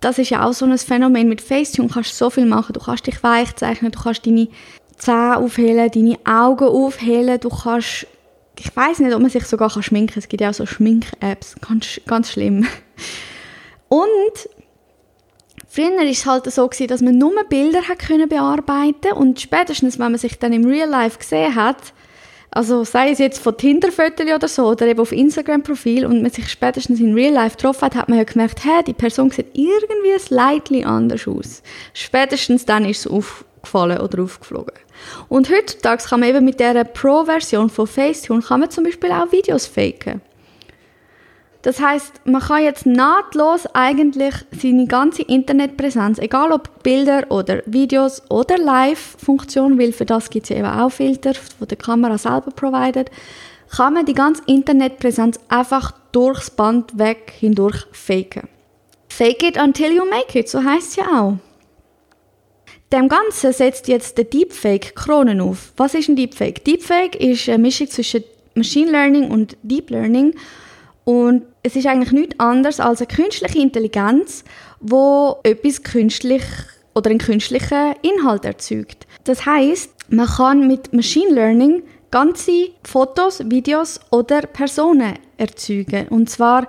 das 0.00 0.18
ist 0.18 0.30
ja 0.30 0.46
auch 0.46 0.54
so 0.54 0.64
ein 0.64 0.76
Phänomen. 0.78 1.28
Mit 1.28 1.42
Facetune 1.42 1.88
kannst 1.88 2.12
du 2.12 2.16
so 2.16 2.30
viel 2.30 2.46
machen. 2.46 2.72
Du 2.72 2.80
kannst 2.80 3.06
dich 3.06 3.22
weich 3.22 3.54
zeichnen, 3.56 3.92
du 3.92 4.00
kannst 4.00 4.26
deine 4.26 4.48
Zähne 4.96 5.36
aufhellen, 5.36 5.90
deine 5.90 6.16
Augen 6.24 6.64
aufhellen, 6.64 7.38
du 7.40 7.50
kannst 7.50 8.06
ich 8.58 8.74
weiß 8.74 9.00
nicht, 9.00 9.14
ob 9.14 9.20
man 9.20 9.30
sich 9.30 9.44
sogar 9.44 9.70
kann 9.70 9.82
schminken 9.82 10.14
kann. 10.14 10.18
Es 10.18 10.28
gibt 10.28 10.40
ja 10.40 10.50
auch 10.50 10.54
so 10.54 10.66
Schmink-Apps. 10.66 11.56
Ganz, 11.66 12.00
ganz 12.06 12.32
schlimm. 12.32 12.66
Und 13.88 14.48
früher 15.68 15.96
war 15.96 16.04
es 16.04 16.26
halt 16.26 16.50
so, 16.52 16.68
gewesen, 16.68 16.88
dass 16.88 17.00
man 17.00 17.18
nur 17.18 17.32
Bilder 17.48 17.82
hat 17.88 17.98
können 17.98 18.28
bearbeiten 18.28 19.12
und 19.14 19.40
spätestens, 19.40 19.98
wenn 19.98 20.12
man 20.12 20.18
sich 20.18 20.38
dann 20.38 20.52
im 20.52 20.64
Real 20.64 20.88
Life 20.88 21.18
gesehen 21.18 21.54
hat, 21.54 21.92
also 22.54 22.84
sei 22.84 23.10
es 23.10 23.18
jetzt 23.18 23.38
von 23.38 23.56
Tinder-Fotos 23.56 24.26
oder 24.26 24.48
so, 24.48 24.68
oder 24.68 24.86
eben 24.86 25.00
auf 25.00 25.10
Instagram-Profil 25.10 26.04
und 26.04 26.20
man 26.20 26.30
sich 26.30 26.50
spätestens 26.50 27.00
in 27.00 27.14
Real 27.14 27.32
Life 27.32 27.56
getroffen 27.56 27.82
hat, 27.82 27.94
hat 27.94 28.08
man 28.10 28.18
ja 28.18 28.24
gemerkt, 28.24 28.62
hey, 28.62 28.84
die 28.84 28.92
Person 28.92 29.30
sieht 29.30 29.46
irgendwie 29.54 30.18
slightly 30.18 30.84
anders 30.84 31.26
aus. 31.26 31.62
Spätestens 31.94 32.66
dann 32.66 32.84
ist 32.84 33.06
es 33.06 33.10
aufgefallen 33.62 34.00
oder 34.00 34.22
aufgeflogen. 34.22 34.74
Und 35.28 35.50
heutzutage 35.50 36.04
kann 36.04 36.20
man 36.20 36.28
eben 36.28 36.44
mit 36.44 36.60
dieser 36.60 36.84
Pro-Version 36.84 37.70
von 37.70 37.86
Facetune 37.86 38.42
kann 38.42 38.60
man 38.60 38.70
zum 38.70 38.84
Beispiel 38.84 39.12
auch 39.12 39.30
Videos 39.32 39.66
faken. 39.66 40.20
Das 41.62 41.80
heißt, 41.80 42.22
man 42.24 42.42
kann 42.42 42.64
jetzt 42.64 42.86
nahtlos 42.86 43.66
eigentlich 43.72 44.34
seine 44.50 44.86
ganze 44.88 45.22
Internetpräsenz, 45.22 46.18
egal 46.18 46.50
ob 46.50 46.82
Bilder 46.82 47.30
oder 47.30 47.62
Videos 47.66 48.20
oder 48.30 48.58
Live-Funktion, 48.58 49.78
weil 49.78 49.92
für 49.92 50.04
das 50.04 50.28
gibt 50.28 50.46
es 50.46 50.50
ja 50.50 50.56
eben 50.56 50.66
auch 50.66 50.90
Filter, 50.90 51.34
die 51.60 51.66
die 51.68 51.76
Kamera 51.76 52.18
selber 52.18 52.50
providet, 52.50 53.12
kann 53.70 53.94
man 53.94 54.04
die 54.04 54.12
ganze 54.12 54.42
Internetpräsenz 54.46 55.38
einfach 55.48 55.92
durchs 56.10 56.50
Band 56.50 56.98
weg 56.98 57.32
hindurch 57.38 57.86
faken. 57.92 58.48
Fake 59.08 59.44
it 59.44 59.56
until 59.56 59.92
you 59.92 60.04
make 60.04 60.36
it, 60.36 60.48
so 60.48 60.64
heißt 60.64 60.88
es 60.88 60.96
ja 60.96 61.04
auch. 61.16 61.51
Dem 62.92 63.08
Ganzen 63.08 63.54
setzt 63.54 63.88
jetzt 63.88 64.18
der 64.18 64.26
Deepfake 64.26 64.94
Kronen 64.94 65.40
auf. 65.40 65.72
Was 65.78 65.94
ist 65.94 66.10
ein 66.10 66.16
Deepfake? 66.16 66.62
Deepfake 66.62 67.16
ist 67.16 67.48
eine 67.48 67.56
Mischung 67.56 67.88
zwischen 67.88 68.22
Machine 68.54 68.90
Learning 68.90 69.30
und 69.30 69.56
Deep 69.62 69.88
Learning 69.88 70.34
und 71.04 71.42
es 71.62 71.74
ist 71.74 71.86
eigentlich 71.86 72.12
nichts 72.12 72.38
anderes 72.38 72.80
als 72.80 73.00
eine 73.00 73.06
künstliche 73.06 73.60
Intelligenz, 73.60 74.44
wo 74.80 75.38
etwas 75.42 75.82
künstlich 75.82 76.42
oder 76.94 77.08
einen 77.08 77.18
künstlichen 77.18 77.94
Inhalt 78.02 78.44
erzeugt. 78.44 79.06
Das 79.24 79.46
heißt, 79.46 79.90
man 80.10 80.26
kann 80.26 80.68
mit 80.68 80.92
Machine 80.92 81.32
Learning 81.32 81.82
ganze 82.10 82.72
Fotos, 82.84 83.40
Videos 83.46 84.00
oder 84.10 84.42
Personen 84.42 85.14
erzeugen. 85.38 86.08
Und 86.08 86.28
zwar 86.28 86.68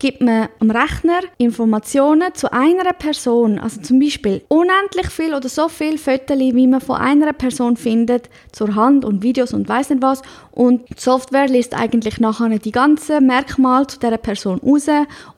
gibt 0.00 0.20
man 0.22 0.48
am 0.58 0.70
Rechner 0.70 1.20
Informationen 1.38 2.34
zu 2.34 2.52
einer 2.52 2.92
Person, 2.94 3.60
also 3.60 3.80
zum 3.80 4.00
Beispiel 4.00 4.42
unendlich 4.48 5.08
viel 5.10 5.34
oder 5.34 5.48
so 5.48 5.68
viel 5.68 5.98
Fotos, 5.98 6.38
wie 6.38 6.66
man 6.66 6.80
von 6.80 6.96
einer 6.96 7.32
Person 7.32 7.76
findet, 7.76 8.28
zur 8.50 8.74
Hand 8.74 9.04
und 9.04 9.22
Videos 9.22 9.52
und 9.52 9.68
weiß 9.68 9.90
nicht 9.90 10.02
was. 10.02 10.22
Und 10.50 10.88
die 10.88 10.94
Software 11.00 11.46
liest 11.46 11.78
eigentlich 11.78 12.18
nachher 12.18 12.58
die 12.58 12.72
ganzen 12.72 13.26
Merkmale 13.26 13.86
zu 13.86 14.00
dieser 14.00 14.16
Person 14.16 14.58
raus 14.64 14.88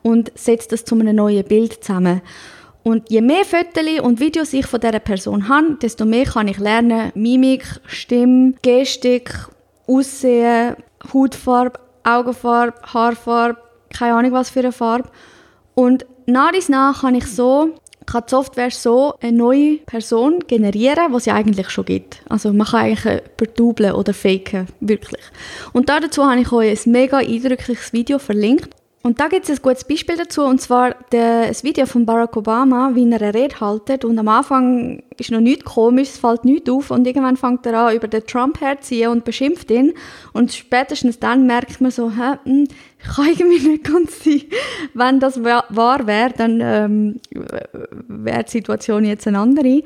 und 0.01 0.31
setzt 0.35 0.71
das 0.71 0.85
zu 0.85 0.95
einem 0.95 1.17
neuen 1.17 1.43
Bild 1.43 1.83
zusammen. 1.83 2.21
Und 2.83 3.09
je 3.09 3.21
mehr 3.21 3.45
Fotos 3.45 3.99
und 4.01 4.19
Videos 4.19 4.53
ich 4.53 4.65
von 4.65 4.79
dieser 4.79 4.99
Person 4.99 5.47
habe, 5.49 5.77
desto 5.81 6.05
mehr 6.05 6.25
kann 6.25 6.47
ich 6.47 6.57
lernen, 6.57 7.11
Mimik, 7.15 7.65
Stimme, 7.85 8.53
Gestik, 8.61 9.33
Aussehen, 9.87 10.75
Hautfarbe, 11.13 11.79
Augenfarbe, 12.03 12.75
Haarfarbe, 12.93 13.57
keine 13.97 14.15
Ahnung 14.15 14.31
was 14.31 14.49
für 14.49 14.59
eine 14.59 14.71
Farbe. 14.71 15.09
Und 15.75 16.05
nach 16.25 16.53
und 16.53 16.69
nach 16.69 17.01
kann 17.01 17.15
ich 17.15 17.25
so, 17.25 17.75
kann 18.05 18.23
die 18.27 18.31
Software 18.31 18.71
so 18.71 19.15
eine 19.21 19.37
neue 19.37 19.77
Person 19.77 20.39
generieren, 20.47 21.11
was 21.13 21.25
sie 21.25 21.31
eigentlich 21.31 21.69
schon 21.69 21.85
gibt. 21.85 22.21
Also 22.29 22.53
man 22.53 22.67
kann 22.67 22.81
eigentlich 22.81 23.21
verdubeln 23.37 23.93
oder 23.93 24.13
faken, 24.13 24.67
wirklich. 24.79 25.23
Und 25.71 25.89
dazu 25.89 26.25
habe 26.25 26.41
ich 26.41 26.51
euch 26.51 26.85
ein 26.85 26.91
mega 26.91 27.17
eindrückliches 27.17 27.93
Video 27.93 28.19
verlinkt. 28.19 28.69
Und 29.05 29.19
da 29.19 29.27
gibt 29.27 29.49
es 29.49 29.59
ein 29.59 29.61
gutes 29.61 29.83
Beispiel 29.83 30.15
dazu, 30.15 30.43
und 30.43 30.61
zwar 30.61 30.95
das 31.09 31.65
Video 31.65 31.85
von 31.85 32.05
Barack 32.05 32.37
Obama, 32.37 32.91
wie 32.93 33.01
er 33.01 33.21
eine 33.21 33.33
Rede 33.33 33.59
haltet. 33.59 34.05
Und 34.05 34.17
am 34.17 34.29
Anfang 34.29 35.03
ist 35.17 35.29
noch 35.29 35.41
nichts 35.41 35.65
komisch, 35.65 36.11
es 36.11 36.19
fällt 36.19 36.45
nichts 36.45 36.69
auf. 36.69 36.89
Und 36.89 37.05
irgendwann 37.05 37.35
fängt 37.35 37.65
er 37.65 37.77
an, 37.77 37.95
über 37.97 38.07
den 38.07 38.25
Trump 38.25 38.61
herzuziehen 38.61 39.11
und 39.11 39.25
beschimpft 39.25 39.69
ihn. 39.71 39.93
Und 40.31 40.53
spätestens 40.53 41.19
dann 41.19 41.45
merkt 41.45 41.81
man 41.81 41.91
so, 41.91 42.11
hä, 42.11 42.37
hm, 42.45 42.69
kann 43.13 43.25
irgendwie 43.27 43.67
nicht 43.67 43.83
ganz 43.83 44.23
sein. 44.23 44.43
Wenn 44.93 45.19
das 45.19 45.43
wahr 45.43 46.07
wäre, 46.07 46.31
dann 46.37 46.61
ähm, 46.61 47.19
wäre 48.07 48.45
die 48.45 48.51
Situation 48.51 49.03
jetzt 49.03 49.27
eine 49.27 49.39
andere. 49.39 49.83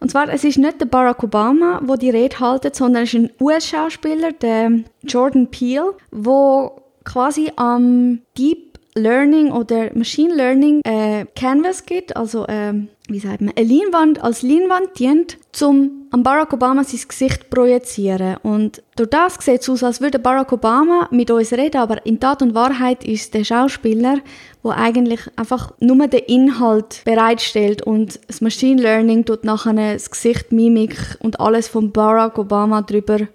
Und 0.00 0.10
zwar, 0.10 0.26
es 0.30 0.44
ist 0.44 0.56
nicht 0.56 0.80
der 0.80 0.86
Barack 0.86 1.22
Obama, 1.22 1.82
wo 1.84 1.96
die 1.96 2.08
Rede 2.08 2.40
haltet, 2.40 2.76
sondern 2.76 3.02
es 3.02 3.12
ist 3.12 3.20
ein 3.20 3.30
US-Schauspieler, 3.42 4.32
der 4.32 4.70
Jordan 5.02 5.48
Peele, 5.48 5.92
wo 6.10 6.87
quasi 7.08 7.50
am 7.56 8.20
Deep 8.36 8.68
Learning 8.94 9.52
oder 9.52 9.90
Machine 9.94 10.34
Learning 10.34 10.80
äh, 10.84 11.24
Canvas 11.34 11.86
gibt, 11.86 12.16
also 12.16 12.46
äh, 12.46 12.74
wie 13.08 13.20
sagt 13.20 13.40
man, 13.40 13.54
eine 13.56 13.66
Leinwand 13.66 14.22
als 14.22 14.42
Leinwand 14.42 14.98
dient, 14.98 15.38
um 15.62 16.06
an 16.10 16.22
Barack 16.22 16.52
Obama 16.52 16.84
sein 16.84 17.00
Gesicht 17.06 17.48
projizieren. 17.48 18.36
Und 18.42 18.82
durch 18.96 19.10
das 19.10 19.36
sieht 19.40 19.60
es 19.60 19.68
aus, 19.68 19.82
als 19.84 20.00
würde 20.00 20.18
Barack 20.18 20.52
Obama 20.52 21.08
mit 21.10 21.30
uns 21.30 21.52
reden, 21.52 21.78
aber 21.78 22.04
in 22.04 22.20
Tat 22.20 22.42
und 22.42 22.54
Wahrheit 22.54 23.04
ist 23.04 23.34
der 23.34 23.44
Schauspieler, 23.44 24.18
der 24.64 24.76
eigentlich 24.76 25.20
einfach 25.36 25.72
nur 25.80 26.06
den 26.08 26.20
Inhalt 26.26 27.02
bereitstellt 27.04 27.82
und 27.82 28.20
das 28.26 28.40
Machine 28.40 28.82
Learning 28.82 29.24
tut 29.24 29.44
nachher 29.44 29.94
das 29.94 30.10
Gesicht, 30.10 30.52
Mimik 30.52 31.16
und 31.20 31.40
alles 31.40 31.68
von 31.68 31.92
Barack 31.92 32.38
Obama 32.38 32.82
drüber 32.82 33.28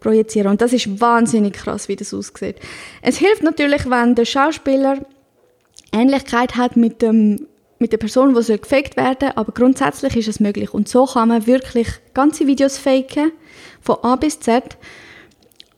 projizieren. 0.00 0.48
Und 0.48 0.60
das 0.60 0.72
ist 0.72 1.00
wahnsinnig 1.00 1.54
krass, 1.54 1.88
wie 1.88 1.96
das 1.96 2.14
aussieht. 2.14 2.56
Es 3.02 3.18
hilft 3.18 3.42
natürlich, 3.42 3.88
wenn 3.88 4.14
der 4.14 4.24
Schauspieler 4.24 4.98
Ähnlichkeit 5.92 6.56
hat 6.56 6.76
mit 6.76 7.02
dem 7.02 7.46
mit 7.80 7.92
der 7.92 7.98
Person, 7.98 8.34
die 8.34 8.42
soll 8.42 8.58
gefaked 8.58 8.96
werden 8.96 9.30
aber 9.36 9.52
grundsätzlich 9.52 10.16
ist 10.16 10.28
es 10.28 10.40
möglich. 10.40 10.74
Und 10.74 10.88
so 10.88 11.06
kann 11.06 11.28
man 11.28 11.46
wirklich 11.46 11.88
ganze 12.12 12.46
Videos 12.46 12.76
faken, 12.76 13.32
von 13.80 13.98
A 14.02 14.16
bis 14.16 14.40
Z. 14.40 14.76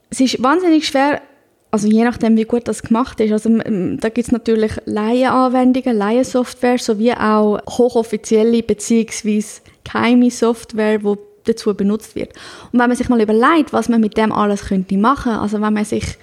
Es 0.09 0.19
ist 0.19 0.41
wahnsinnig 0.41 0.87
schwer, 0.87 1.21
also 1.69 1.87
je 1.87 2.03
nachdem, 2.03 2.35
wie 2.35 2.43
gut 2.43 2.67
das 2.67 2.81
gemacht 2.83 3.19
ist. 3.19 3.31
Also 3.31 3.49
da 3.49 4.09
gibt 4.09 4.27
es 4.27 4.31
natürlich 4.31 4.73
Laienanwendungen, 4.85 5.95
Laiensoftware, 5.95 6.79
sowie 6.79 7.13
auch 7.13 7.59
hochoffizielle 7.69 8.63
bzw. 8.63 9.43
geheime 9.83 10.31
Software, 10.31 10.97
die 10.97 11.17
dazu 11.45 11.73
benutzt 11.73 12.15
wird. 12.15 12.33
Und 12.71 12.79
wenn 12.79 12.87
man 12.87 12.95
sich 12.95 13.09
mal 13.09 13.21
überlegt, 13.21 13.73
was 13.73 13.89
man 13.89 14.01
mit 14.01 14.17
dem 14.17 14.31
alles 14.31 14.65
könnte 14.65 14.97
machen, 14.97 15.33
also 15.33 15.61
wenn 15.61 15.73
man 15.73 15.85
sich 15.85 16.17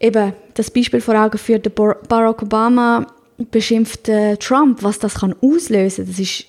eben 0.00 0.32
das 0.54 0.70
Beispiel 0.70 1.00
vor 1.00 1.14
Augen 1.14 1.38
führt, 1.38 1.66
der 1.66 1.70
Barack 1.70 2.42
Obama 2.42 3.06
beschimpft 3.50 4.08
äh, 4.08 4.36
Trump, 4.36 4.82
was 4.82 4.98
das 4.98 5.14
kann 5.16 5.34
auslösen, 5.40 6.06
das 6.06 6.18
ist 6.18 6.46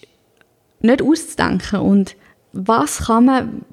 nicht 0.81 1.01
auszudenken. 1.01 1.79
Und 1.79 2.15
was 2.53 3.05
kann 3.05 3.25
man 3.25 3.65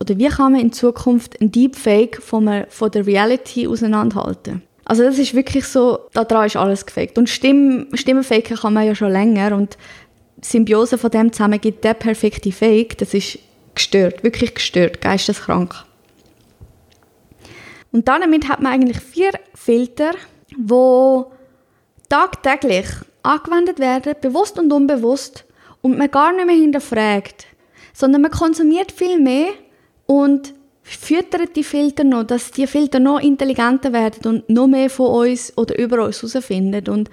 oder 0.00 0.16
wie 0.16 0.28
kann 0.28 0.52
man 0.52 0.60
in 0.60 0.72
Zukunft 0.72 1.40
ein 1.40 1.50
Deepfake 1.50 2.22
von, 2.22 2.64
von 2.68 2.90
der 2.90 3.06
Reality 3.06 3.66
auseinanderhalten? 3.66 4.62
Also 4.84 5.02
das 5.02 5.18
ist 5.18 5.34
wirklich 5.34 5.66
so, 5.66 5.98
daran 6.12 6.46
ist 6.46 6.56
alles 6.56 6.86
gefaked. 6.86 7.18
Und 7.18 7.28
Stimm, 7.28 7.88
Stimmenfaken 7.92 8.56
kann 8.56 8.72
man 8.72 8.86
ja 8.86 8.94
schon 8.94 9.12
länger 9.12 9.54
und 9.54 9.76
Symbiose 10.42 10.98
von 10.98 11.10
dem 11.10 11.32
zusammen 11.32 11.60
gibt 11.60 11.84
der 11.84 11.94
perfekte 11.94 12.52
Fake. 12.52 12.98
Das 12.98 13.14
ist 13.14 13.38
gestört, 13.74 14.22
wirklich 14.22 14.54
gestört, 14.54 15.00
geisteskrank. 15.00 15.74
Und 17.90 18.08
damit 18.08 18.48
hat 18.48 18.60
man 18.60 18.72
eigentlich 18.72 19.00
vier 19.00 19.32
Filter, 19.54 20.12
wo 20.56 21.32
tagtäglich 22.08 22.86
angewendet 23.22 23.78
werden, 23.78 24.14
bewusst 24.20 24.58
und 24.58 24.72
unbewusst, 24.72 25.44
und 25.80 25.96
man 25.96 26.10
gar 26.10 26.32
nicht 26.32 26.46
mehr 26.46 26.56
hinterfragt, 26.56 27.46
sondern 27.92 28.22
man 28.22 28.30
konsumiert 28.30 28.92
viel 28.92 29.18
mehr 29.18 29.50
und 30.06 30.54
füttert 30.82 31.54
die 31.54 31.64
Filter 31.64 32.04
noch, 32.04 32.24
dass 32.24 32.50
die 32.50 32.66
Filter 32.66 32.98
noch 32.98 33.20
intelligenter 33.20 33.92
werden 33.92 34.26
und 34.26 34.50
noch 34.50 34.66
mehr 34.66 34.90
von 34.90 35.28
uns 35.28 35.56
oder 35.56 35.78
über 35.78 36.04
uns 36.04 36.22
herausfinden. 36.22 36.88
Und 36.88 37.10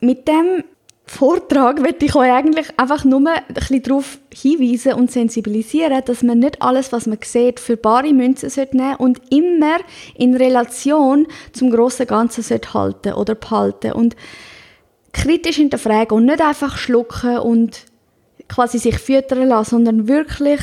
mit 0.00 0.26
dem 0.26 0.64
Vortrag 1.04 1.80
möchte 1.80 2.06
ich 2.06 2.14
euch 2.14 2.30
eigentlich 2.30 2.68
einfach 2.78 3.04
nur 3.04 3.28
ein 3.28 3.54
bisschen 3.54 3.82
darauf 3.82 4.18
hinweisen 4.32 4.94
und 4.94 5.10
sensibilisieren, 5.10 6.02
dass 6.04 6.22
man 6.22 6.38
nicht 6.38 6.62
alles, 6.62 6.92
was 6.92 7.06
man 7.06 7.18
sieht, 7.22 7.60
für 7.60 7.76
bare 7.76 8.12
Münzen 8.12 8.50
nehmen 8.72 8.96
und 8.96 9.20
immer 9.30 9.78
in 10.16 10.36
Relation 10.36 11.26
zum 11.52 11.70
grossen 11.70 12.06
Ganzen 12.06 12.44
halten 12.72 13.12
oder 13.14 13.34
behalten 13.34 13.92
und 13.92 14.16
kritisch 15.12 15.56
hinterfragen 15.56 16.16
und 16.16 16.24
nicht 16.24 16.40
einfach 16.40 16.78
schlucken 16.78 17.38
und 17.38 17.84
quasi 18.48 18.78
sich 18.78 18.98
füttern 18.98 19.48
lassen, 19.48 19.70
sondern 19.70 20.08
wirklich 20.08 20.60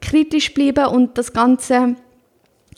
kritisch 0.00 0.54
bleiben 0.54 0.86
und 0.86 1.18
das 1.18 1.32
Ganze 1.32 1.96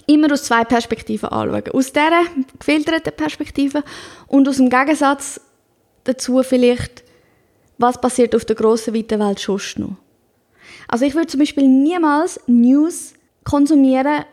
immer 0.07 0.33
aus 0.33 0.45
zwei 0.45 0.65
Perspektiven 0.65 1.29
anschauen. 1.29 1.73
Aus 1.73 1.93
dieser 1.93 2.25
gefilterten 2.59 3.13
Perspektive 3.15 3.85
und 4.27 4.49
aus 4.49 4.57
dem 4.57 4.71
Gegensatz 4.71 5.41
dazu 6.05 6.43
vielleicht, 6.43 7.03
was 7.79 8.01
passiert 8.01 8.35
auf 8.35 8.45
der 8.45 8.57
grossen, 8.57 8.95
weiten 8.95 9.21
Welt 9.21 9.41
schon 9.41 9.61
noch. 9.77 9.97
Also 10.89 11.05
ich 11.05 11.15
würde 11.15 11.29
zum 11.29 11.41
Beispiel 11.41 11.69
niemals 11.69 12.41
News 12.47 13.15
konsumieren, 13.45 14.25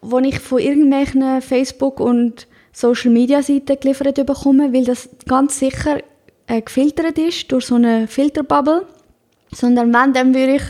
wo 0.00 0.18
ich 0.18 0.38
von 0.38 0.58
irgendwelchen 0.58 1.42
Facebook- 1.42 2.00
und 2.00 2.46
Social-Media-Seiten 2.72 3.80
geliefert 3.80 4.24
bekomme, 4.26 4.72
weil 4.72 4.84
das 4.84 5.08
ganz 5.26 5.58
sicher 5.58 5.98
äh, 6.46 6.62
gefiltert 6.62 7.18
ist 7.18 7.50
durch 7.50 7.66
so 7.66 7.74
eine 7.74 8.06
Filterbubble. 8.06 8.86
Sondern 9.52 9.92
wenn, 9.92 10.12
dann 10.12 10.34
würde 10.34 10.56
ich, 10.56 10.62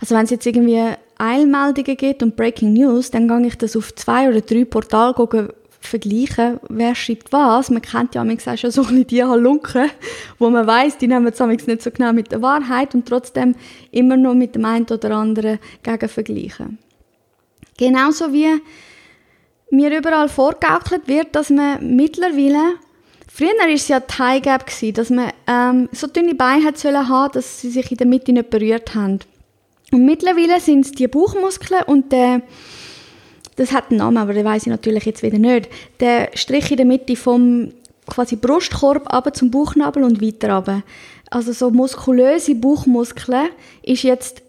also 0.00 0.14
wenn 0.14 0.24
es 0.24 0.30
jetzt 0.30 0.46
irgendwie 0.46 0.94
Eilmeldungen 1.18 1.96
gibt 1.96 2.22
und 2.22 2.36
Breaking 2.36 2.74
News, 2.74 3.10
dann 3.10 3.26
gehe 3.26 3.46
ich 3.46 3.56
das 3.56 3.76
auf 3.76 3.94
zwei 3.94 4.28
oder 4.28 4.40
drei 4.40 4.64
Portale 4.64 5.14
gucken, 5.14 5.48
vergleichen, 5.86 6.60
wer 6.68 6.94
schreibt 6.94 7.32
was. 7.32 7.70
Man 7.70 7.82
kennt 7.82 8.14
ja 8.14 8.24
manchmal 8.24 8.56
schon 8.56 8.70
so 8.70 8.82
ein 8.82 9.06
die 9.06 9.22
Halunken, 9.22 9.90
wo 10.38 10.50
man 10.50 10.66
weiß, 10.66 10.98
die 10.98 11.08
nehmen 11.08 11.26
es 11.26 11.66
nicht 11.66 11.82
so 11.82 11.90
genau 11.90 12.12
mit 12.12 12.32
der 12.32 12.42
Wahrheit 12.42 12.94
und 12.94 13.06
trotzdem 13.06 13.54
immer 13.90 14.16
noch 14.16 14.34
mit 14.34 14.54
dem 14.54 14.64
einen 14.64 14.86
oder 14.86 15.10
anderen 15.12 15.58
gegen 15.82 16.08
vergleichen. 16.08 16.78
Genauso 17.76 18.32
wie 18.32 18.60
mir 19.70 19.96
überall 19.96 20.28
vorgegaukelt 20.28 21.08
wird, 21.08 21.34
dass 21.34 21.50
man 21.50 21.96
mittlerweile 21.96 22.76
Früher 23.34 23.48
war 23.58 23.68
es 23.70 23.88
ja 23.88 23.98
die 23.98 24.12
High 24.18 24.42
Gap, 24.42 24.66
dass 24.94 25.08
man 25.08 25.32
ähm, 25.46 25.88
so 25.92 26.06
dünne 26.06 26.34
Beine 26.34 26.66
hat 26.66 26.76
sollen 26.76 27.08
haben, 27.08 27.32
dass 27.32 27.62
sie 27.62 27.70
sich 27.70 27.90
in 27.90 27.96
der 27.96 28.06
Mitte 28.06 28.30
nicht 28.30 28.50
berührt 28.50 28.94
haben. 28.94 29.20
Und 29.90 30.04
mittlerweile 30.04 30.60
sind 30.60 30.84
es 30.84 30.92
die 30.92 31.08
Bauchmuskeln 31.08 31.82
und 31.86 32.12
der 32.12 32.42
das 33.56 33.72
hat 33.72 33.90
einen 33.90 33.98
Namen, 33.98 34.18
aber 34.18 34.32
den 34.32 34.44
weiß 34.44 34.62
ich 34.62 34.68
natürlich 34.68 35.04
jetzt 35.04 35.22
wieder 35.22 35.38
nicht. 35.38 35.68
Der 36.00 36.30
Strich 36.34 36.70
in 36.70 36.78
der 36.78 36.86
Mitte 36.86 37.16
vom 37.16 37.72
quasi 38.06 38.36
Brustkorb 38.36 39.04
aber 39.06 39.32
zum 39.32 39.50
Bauchnabel 39.50 40.02
und 40.02 40.22
weiter 40.22 40.54
runter. 40.54 40.82
Also 41.30 41.52
so 41.52 41.70
muskulöse 41.70 42.54
Bauchmuskeln 42.54 43.48
ist 43.82 44.02
jetzt 44.02 44.42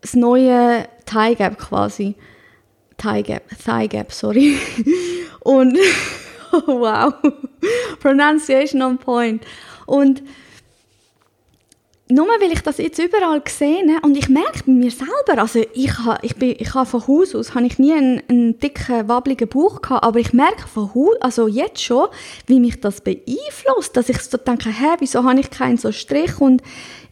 das 0.00 0.14
neue 0.14 0.86
Thigh 1.06 1.38
Gap 1.38 1.58
quasi. 1.58 2.14
Thigh 2.98 3.26
Gap, 3.26 3.42
Thigh 3.64 3.88
Gap, 3.88 4.12
sorry. 4.12 4.58
und 5.40 5.78
wow, 6.66 7.14
Pronunciation 8.00 8.82
on 8.82 8.98
point. 8.98 9.44
Und 9.86 10.22
nur 12.10 12.26
weil 12.26 12.52
ich 12.52 12.60
das 12.60 12.76
jetzt 12.76 12.98
überall 12.98 13.40
sehe 13.48 13.82
und 14.02 14.14
ich 14.16 14.28
merke 14.28 14.64
bei 14.66 14.72
mir 14.72 14.90
selber, 14.90 15.40
also 15.40 15.64
ich 15.72 15.98
habe 16.00 16.18
ich 16.20 16.36
bin, 16.36 16.54
ich 16.58 16.74
habe 16.74 16.84
von 16.84 17.06
Haus 17.06 17.34
aus 17.34 17.54
habe 17.54 17.64
ich 17.64 17.78
nie 17.78 17.94
einen, 17.94 18.22
einen 18.28 18.58
dicken, 18.58 19.08
wabbligen 19.08 19.48
Bauch 19.48 19.80
gehabt, 19.80 20.04
aber 20.04 20.20
ich 20.20 20.34
merke 20.34 20.68
von 20.68 20.94
Haus, 20.94 21.16
also 21.20 21.48
jetzt 21.48 21.82
schon, 21.82 22.08
wie 22.46 22.60
mich 22.60 22.78
das 22.80 23.00
beeinflusst, 23.00 23.96
dass 23.96 24.10
ich 24.10 24.20
so 24.20 24.36
denke, 24.36 24.68
hä, 24.68 24.96
wieso 24.98 25.24
habe 25.24 25.40
ich 25.40 25.50
keinen 25.50 25.78
so 25.78 25.92
Strich 25.92 26.38
und 26.40 26.62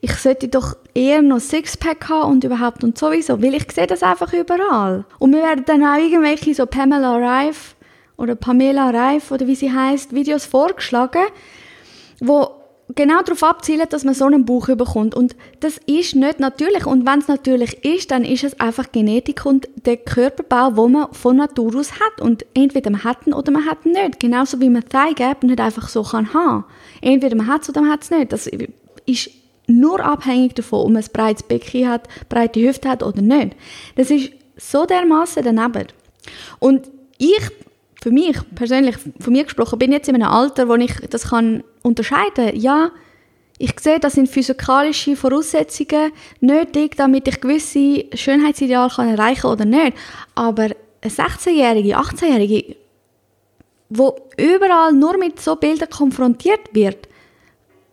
ich 0.03 0.13
sollte 0.15 0.49
doch 0.49 0.77
eher 0.93 1.23
noch 1.23 1.41
Sixpack 1.41 2.11
haben 2.11 2.33
und 2.33 2.45
überhaupt 2.45 2.85
und 2.85 2.99
sowieso, 2.99 3.41
weil 3.43 3.55
ich 3.55 3.73
sehe 3.73 3.87
das 3.87 4.03
einfach 4.03 4.35
überall. 4.35 5.07
Und 5.19 5.31
mir 5.31 5.43
werden 5.43 5.65
dann 5.65 5.85
auch 5.85 5.97
irgendwelche 5.97 6.55
so 6.55 6.67
Pamela 6.67 7.17
Reif 7.17 7.77
oder 8.19 8.35
Pamela 8.35 8.91
Reif 8.91 9.31
oder 9.31 9.47
wie 9.47 9.55
sie 9.55 9.73
heißt 9.73 10.15
Videos 10.15 10.45
vorgeschlagen, 10.45 11.25
wo 12.21 12.62
genau 12.95 13.23
darauf 13.23 13.43
abzielen, 13.43 13.87
dass 13.89 14.05
man 14.05 14.15
so 14.15 14.25
einen 14.27 14.45
Bauch 14.45 14.67
bekommt. 14.67 15.15
Und 15.15 15.37
das 15.61 15.79
ist 15.87 16.15
nicht 16.15 16.41
natürlich. 16.41 16.87
Und 16.87 17.07
wenn 17.07 17.19
es 17.21 17.29
natürlich 17.29 17.85
ist, 17.85 18.11
dann 18.11 18.25
ist 18.25 18.45
es 18.45 18.59
einfach 18.61 18.93
Genetik 18.93 19.45
und 19.47 19.69
der 19.85 19.97
Körperbau, 19.97 20.71
den 20.71 20.93
man 20.93 21.13
von 21.13 21.37
Natur 21.37 21.77
aus 21.77 21.93
hat. 21.93 22.21
Und 22.21 22.45
entweder 22.55 22.91
man 22.91 23.05
hat 23.05 23.27
ihn 23.27 23.35
oder 23.35 23.53
man 23.53 23.67
hat 23.67 23.85
ihn 23.85 23.93
nicht. 23.93 24.21
Genauso 24.21 24.61
wie 24.61 24.71
man 24.71 24.85
Thigh 24.89 25.15
nicht 25.43 25.61
einfach 25.61 25.89
so 25.89 26.03
kann 26.03 26.33
haben. 26.35 26.65
Entweder 27.01 27.37
man 27.37 27.47
hat 27.47 27.63
es 27.63 27.71
oder 27.71 27.81
man 27.83 27.91
hat 27.91 28.03
es 28.03 28.11
nicht. 28.11 28.33
Das 28.33 28.49
ist 29.07 29.31
nur 29.67 30.05
abhängig 30.05 30.55
davon, 30.55 30.81
ob 30.81 30.91
man 30.91 31.03
ein 31.03 31.09
breites 31.13 31.43
Becken 31.43 31.89
hat, 31.89 32.09
breite 32.29 32.61
Hüfte 32.61 32.89
hat 32.89 33.03
oder 33.03 33.23
nicht. 33.23 33.57
Das 33.97 34.11
ist 34.11 34.33
so 34.57 34.87
dermaßen 34.87 35.43
daneben. 35.43 35.87
Und 36.59 36.91
ich 37.19 37.41
für 38.03 38.11
mich 38.11 38.37
persönlich, 38.57 38.97
von 39.21 39.33
mir 39.33 39.45
gesprochen, 39.45 39.79
bin 39.79 39.93
jetzt 39.93 40.09
in 40.09 40.17
einem 40.17 40.27
Alter, 40.27 40.69
wo 40.69 40.75
ich 40.75 40.93
das 41.09 41.29
kann 41.29 41.63
unterscheiden 41.83 42.47
kann. 42.47 42.57
Ja, 42.57 42.91
ich 43.59 43.79
sehe, 43.79 44.01
das 44.01 44.15
sind 44.15 44.29
physikalische 44.29 45.15
Voraussetzungen 45.15 46.11
nötig, 46.41 46.97
damit 46.97 47.29
ich 47.29 47.41
gewisse 47.41 48.07
Schönheitsideale 48.13 48.91
kann 48.91 49.09
erreichen 49.09 49.47
oder 49.47 49.65
nicht. 49.65 49.97
Aber 50.35 50.65
eine 50.65 50.75
16-Jährige, 51.13 51.97
18-Jährige, 51.97 52.75
wo 53.89 54.17
überall 54.37 54.93
nur 54.93 55.17
mit 55.17 55.39
so 55.39 55.55
Bildern 55.55 55.89
konfrontiert 55.89 56.71
wird, 56.73 57.09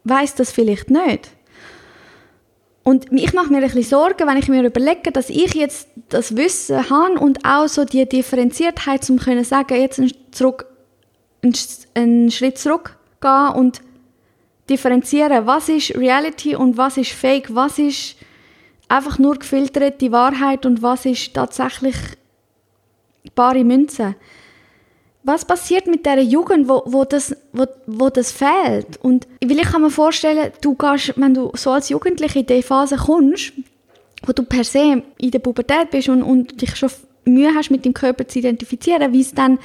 weiß 0.05 0.33
das 0.33 0.51
vielleicht 0.51 0.89
nicht. 0.89 1.29
Und 2.83 3.11
ich 3.11 3.33
mache 3.33 3.51
mir 3.51 3.57
ein 3.57 3.63
bisschen 3.63 3.83
Sorgen, 3.83 4.27
wenn 4.27 4.37
ich 4.37 4.47
mir 4.47 4.63
überlege, 4.63 5.11
dass 5.11 5.29
ich 5.29 5.53
jetzt 5.53 5.89
das 6.09 6.35
Wissen 6.35 6.89
habe 6.89 7.19
und 7.19 7.45
auch 7.45 7.67
so 7.67 7.85
die 7.85 8.07
Differenziertheit, 8.07 9.07
um 9.09 9.19
können 9.19 9.43
sagen, 9.43 9.79
jetzt 9.79 9.99
einen, 9.99 10.11
zurück, 10.31 10.65
einen 11.93 12.31
Schritt 12.31 12.57
zurück 12.57 12.97
gehen 13.21 13.49
und 13.55 13.81
differenzieren, 14.69 15.45
was 15.45 15.69
ist 15.69 15.95
Reality 15.95 16.55
und 16.55 16.77
was 16.77 16.97
ist 16.97 17.11
Fake, 17.11 17.53
was 17.53 17.79
ist 17.79 18.15
einfach 18.87 19.19
nur 19.19 19.35
gefilterte 19.35 20.11
Wahrheit 20.11 20.65
und 20.65 20.81
was 20.81 21.05
ist 21.05 21.33
tatsächlich 21.33 21.95
bare 23.35 23.63
Münze 23.63 24.15
was 25.23 25.45
passiert 25.45 25.87
mit 25.87 26.05
der 26.05 26.21
Jugend, 26.23 26.67
wo, 26.69 26.81
wo, 26.85 27.03
das, 27.03 27.35
wo, 27.51 27.65
wo 27.85 28.09
das 28.09 28.31
fehlt? 28.31 28.97
Und 29.01 29.27
weil 29.43 29.59
ich 29.59 29.69
kann 29.69 29.81
mir 29.81 29.89
vorstellen, 29.89 30.51
du 30.61 30.75
gehst, 30.75 31.13
wenn 31.17 31.33
du 31.33 31.51
so 31.55 31.71
als 31.71 31.89
Jugendliche 31.89 32.39
in 32.39 32.45
diese 32.45 32.63
Phase 32.63 32.95
kommst, 32.95 33.53
wo 34.25 34.31
du 34.31 34.43
per 34.43 34.63
se 34.63 35.03
in 35.17 35.31
der 35.31 35.39
Pubertät 35.39 35.91
bist 35.91 36.09
und, 36.09 36.23
und 36.23 36.61
dich 36.61 36.75
schon 36.75 36.89
Mühe 37.25 37.53
hast, 37.53 37.69
mit 37.69 37.85
dem 37.85 37.93
Körper 37.93 38.27
zu 38.27 38.39
identifizieren, 38.39 39.13
wie 39.13 39.21
es 39.21 39.33
dann 39.33 39.59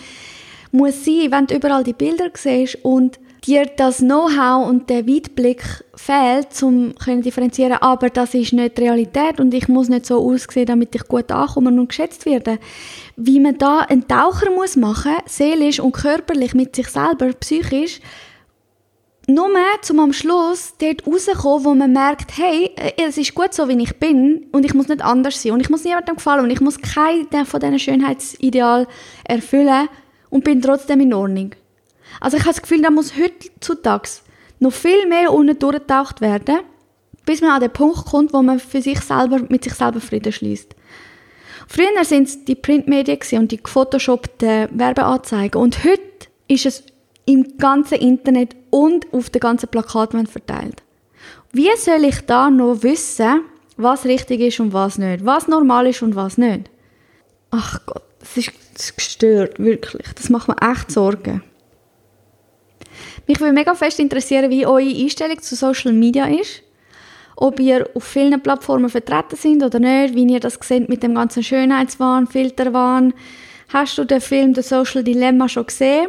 muss 0.73 1.05
sein, 1.05 1.31
wenn 1.31 1.47
du 1.47 1.55
überall 1.55 1.85
die 1.85 1.93
Bilder 1.93 2.31
siehst 2.35 2.85
und 2.85 3.19
dir 3.47 3.67
das 3.67 3.99
Know-how 3.99 4.69
und 4.69 4.89
der 4.89 5.07
Weitblick 5.07 5.63
fehlt, 5.95 6.63
um 6.63 6.95
zu 6.99 7.21
differenzieren, 7.21 7.75
aber 7.75 8.11
das 8.11 8.35
ist 8.35 8.53
nicht 8.53 8.79
Realität 8.79 9.41
und 9.41 9.53
ich 9.55 9.69
muss 9.69 9.89
nicht 9.89 10.07
so 10.07 10.19
aussehen, 10.19 10.67
damit 10.67 10.95
ich 10.95 11.07
gut 11.07 11.31
ankomme 11.31 11.71
und 11.71 11.89
geschätzt 11.89 12.27
werde. 12.27 12.59
Wie 13.17 13.41
man 13.41 13.59
da 13.59 13.81
einen 13.81 14.09
Taucher 14.09 14.51
muss 14.51 14.77
machen, 14.77 15.17
seelisch 15.27 15.81
und 15.81 15.93
körperlich 15.93 16.55
mit 16.55 16.75
sich 16.75 16.89
selber, 16.89 17.33
psychisch, 17.35 18.01
nur 19.27 19.49
zum 19.81 20.01
am 20.01 20.13
Schluss 20.13 20.75
dort 20.79 21.07
rauskommen, 21.07 21.65
wo 21.65 21.75
man 21.75 21.93
merkt, 21.93 22.37
hey, 22.37 22.71
äh, 22.77 22.93
es 22.97 23.17
ist 23.17 23.35
gut 23.35 23.55
so, 23.55 23.69
wie 23.69 23.83
ich 23.83 23.99
bin 23.99 24.47
und 24.53 24.65
ich 24.65 24.75
muss 24.75 24.89
nicht 24.89 25.03
anders 25.03 25.43
sein 25.43 25.53
und 25.53 25.61
ich 25.61 25.71
muss 25.71 25.85
niemandem 25.85 26.17
gefallen 26.17 26.45
und 26.45 26.51
ich 26.51 26.61
muss 26.61 26.79
keinen 26.79 27.47
von 27.47 27.61
diesen 27.61 27.79
Schönheitsidealen 27.79 28.87
erfüllen 29.25 29.89
und 30.31 30.45
bin 30.45 30.61
trotzdem 30.61 31.01
in 31.01 31.15
Ordnung. 31.15 31.55
Also 32.21 32.37
ich 32.37 32.43
habe 32.45 32.55
das 32.55 32.63
Gefühl, 32.63 32.83
da 32.83 32.91
muss 32.91 33.15
heutzutage 33.17 34.09
noch 34.61 34.73
viel 34.73 35.07
mehr 35.09 35.33
unten 35.33 35.59
durchtaucht 35.59 36.21
werden, 36.21 36.61
bis 37.27 37.41
man 37.41 37.51
an 37.51 37.61
den 37.61 37.73
Punkt 37.73 38.07
kommt, 38.07 38.33
wo 38.33 38.43
man 38.43 38.61
für 38.61 38.81
sich 38.81 39.01
selber, 39.01 39.41
mit 39.49 39.65
sich 39.65 39.75
selber 39.75 40.01
Frieden 40.01 40.33
schließt. 40.33 40.75
Früher 41.67 42.05
sind 42.05 42.29
es 42.29 42.45
die 42.45 42.55
Printmedien 42.55 43.19
und 43.39 43.51
die 43.51 43.63
gefotoshoppten 43.63 44.69
Werbeanzeigen 44.73 45.61
und 45.61 45.83
heute 45.85 46.01
ist 46.47 46.67
es 46.67 46.85
im 47.27 47.57
ganzen 47.57 47.99
Internet 47.99 48.55
und 48.71 49.13
auf 49.13 49.31
den 49.31 49.41
ganzen 49.41 49.69
Plakatwänden 49.69 50.31
verteilt. 50.31 50.83
Wie 51.53 51.71
soll 51.77 52.05
ich 52.05 52.21
da 52.23 52.51
noch 52.51 52.83
wissen, 52.83 53.43
was 53.77 54.05
richtig 54.05 54.41
ist 54.41 54.61
und 54.61 54.73
was 54.73 54.99
nicht, 54.99 55.25
was 55.25 55.49
normal 55.49 55.87
ist 55.87 56.03
und 56.03 56.15
was 56.15 56.39
nicht. 56.39 56.71
Ach 57.51 57.81
Gott, 57.87 58.03
das 58.21 58.37
ist 58.37 58.97
gestört, 58.97 59.59
wirklich. 59.59 60.07
Das 60.15 60.29
macht 60.29 60.49
mir 60.49 60.57
echt 60.61 60.91
Sorgen. 60.91 61.43
Mich 63.27 63.41
würde 63.41 63.53
mega 63.53 63.75
fest 63.75 63.99
interessieren, 64.01 64.51
wie 64.51 64.67
eure 64.67 64.89
Einstellung 64.89 65.41
zu 65.41 65.55
Social 65.55 65.93
Media 65.93 66.27
ist. 66.27 66.63
Ob 67.37 67.59
ihr 67.59 67.89
auf 67.95 68.05
vielen 68.05 68.41
Plattformen 68.41 68.89
vertreten 68.89 69.37
sind 69.37 69.63
oder 69.63 69.79
nicht, 69.81 70.15
wie 70.15 70.27
ihr 70.27 70.41
das 70.41 70.59
seht 70.63 70.89
mit 70.89 71.03
dem 71.03 71.15
ganzen 71.15 71.43
Schönheitswahn, 71.43 72.27
Filterwahn. 72.27 73.13
Hast 73.69 73.99
du 73.99 74.05
den 74.05 74.21
Film 74.21 74.55
The 74.55 74.63
Social 74.63 75.03
Dilemma 75.03 75.49
schon 75.49 75.67
gesehen? 75.67 76.09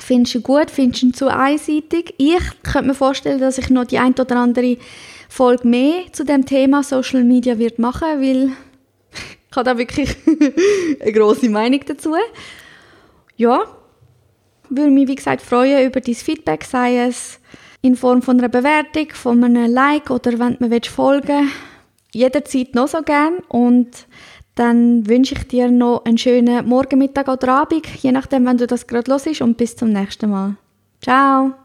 Findest 0.00 0.34
du 0.34 0.40
gut? 0.40 0.70
Findest 0.70 1.02
du 1.02 1.06
ihn 1.06 1.14
zu 1.14 1.28
einseitig? 1.28 2.14
Ich 2.18 2.62
könnte 2.62 2.88
mir 2.88 2.94
vorstellen, 2.94 3.38
dass 3.38 3.58
ich 3.58 3.70
noch 3.70 3.84
die 3.84 3.98
ein 3.98 4.14
oder 4.14 4.36
andere 4.36 4.76
Folge 5.28 5.68
mehr 5.68 6.12
zu 6.12 6.24
dem 6.24 6.46
Thema 6.46 6.82
Social 6.82 7.22
Media 7.22 7.58
wird 7.58 7.78
machen, 7.78 8.20
weil 8.20 8.50
ich 9.50 9.56
habe 9.56 9.64
da 9.64 9.78
wirklich 9.78 10.16
eine 11.00 11.12
große 11.12 11.48
Meinung 11.48 11.80
dazu. 11.86 12.14
Ja, 13.36 13.62
würde 14.70 14.90
mich 14.90 15.08
wie 15.08 15.16
gesagt 15.16 15.42
freuen 15.42 15.86
über 15.86 16.00
dein 16.00 16.14
Feedback, 16.14 16.64
sei 16.64 16.98
es 16.98 17.40
in 17.82 17.96
Form 17.96 18.22
von 18.22 18.38
einer 18.38 18.48
Bewertung, 18.48 19.08
von 19.12 19.42
einem 19.42 19.72
Like 19.72 20.10
oder 20.10 20.38
wenn 20.38 20.56
du 20.56 20.68
mir 20.68 20.80
folgen 20.82 21.28
willst. 21.28 21.54
Jederzeit 22.12 22.74
noch 22.74 22.88
so 22.88 23.02
gern 23.02 23.38
und 23.48 24.06
dann 24.54 25.06
wünsche 25.08 25.34
ich 25.34 25.46
dir 25.46 25.70
noch 25.70 26.04
einen 26.04 26.18
schönen 26.18 26.66
Morgen, 26.68 26.98
Mittag 26.98 27.28
oder 27.28 27.54
Abend, 27.54 27.86
je 28.02 28.12
nachdem, 28.12 28.46
wenn 28.46 28.58
du 28.58 28.66
das 28.66 28.86
gerade 28.86 29.10
los 29.10 29.26
und 29.40 29.56
bis 29.56 29.76
zum 29.76 29.92
nächsten 29.92 30.30
Mal. 30.30 30.56
Ciao! 31.00 31.59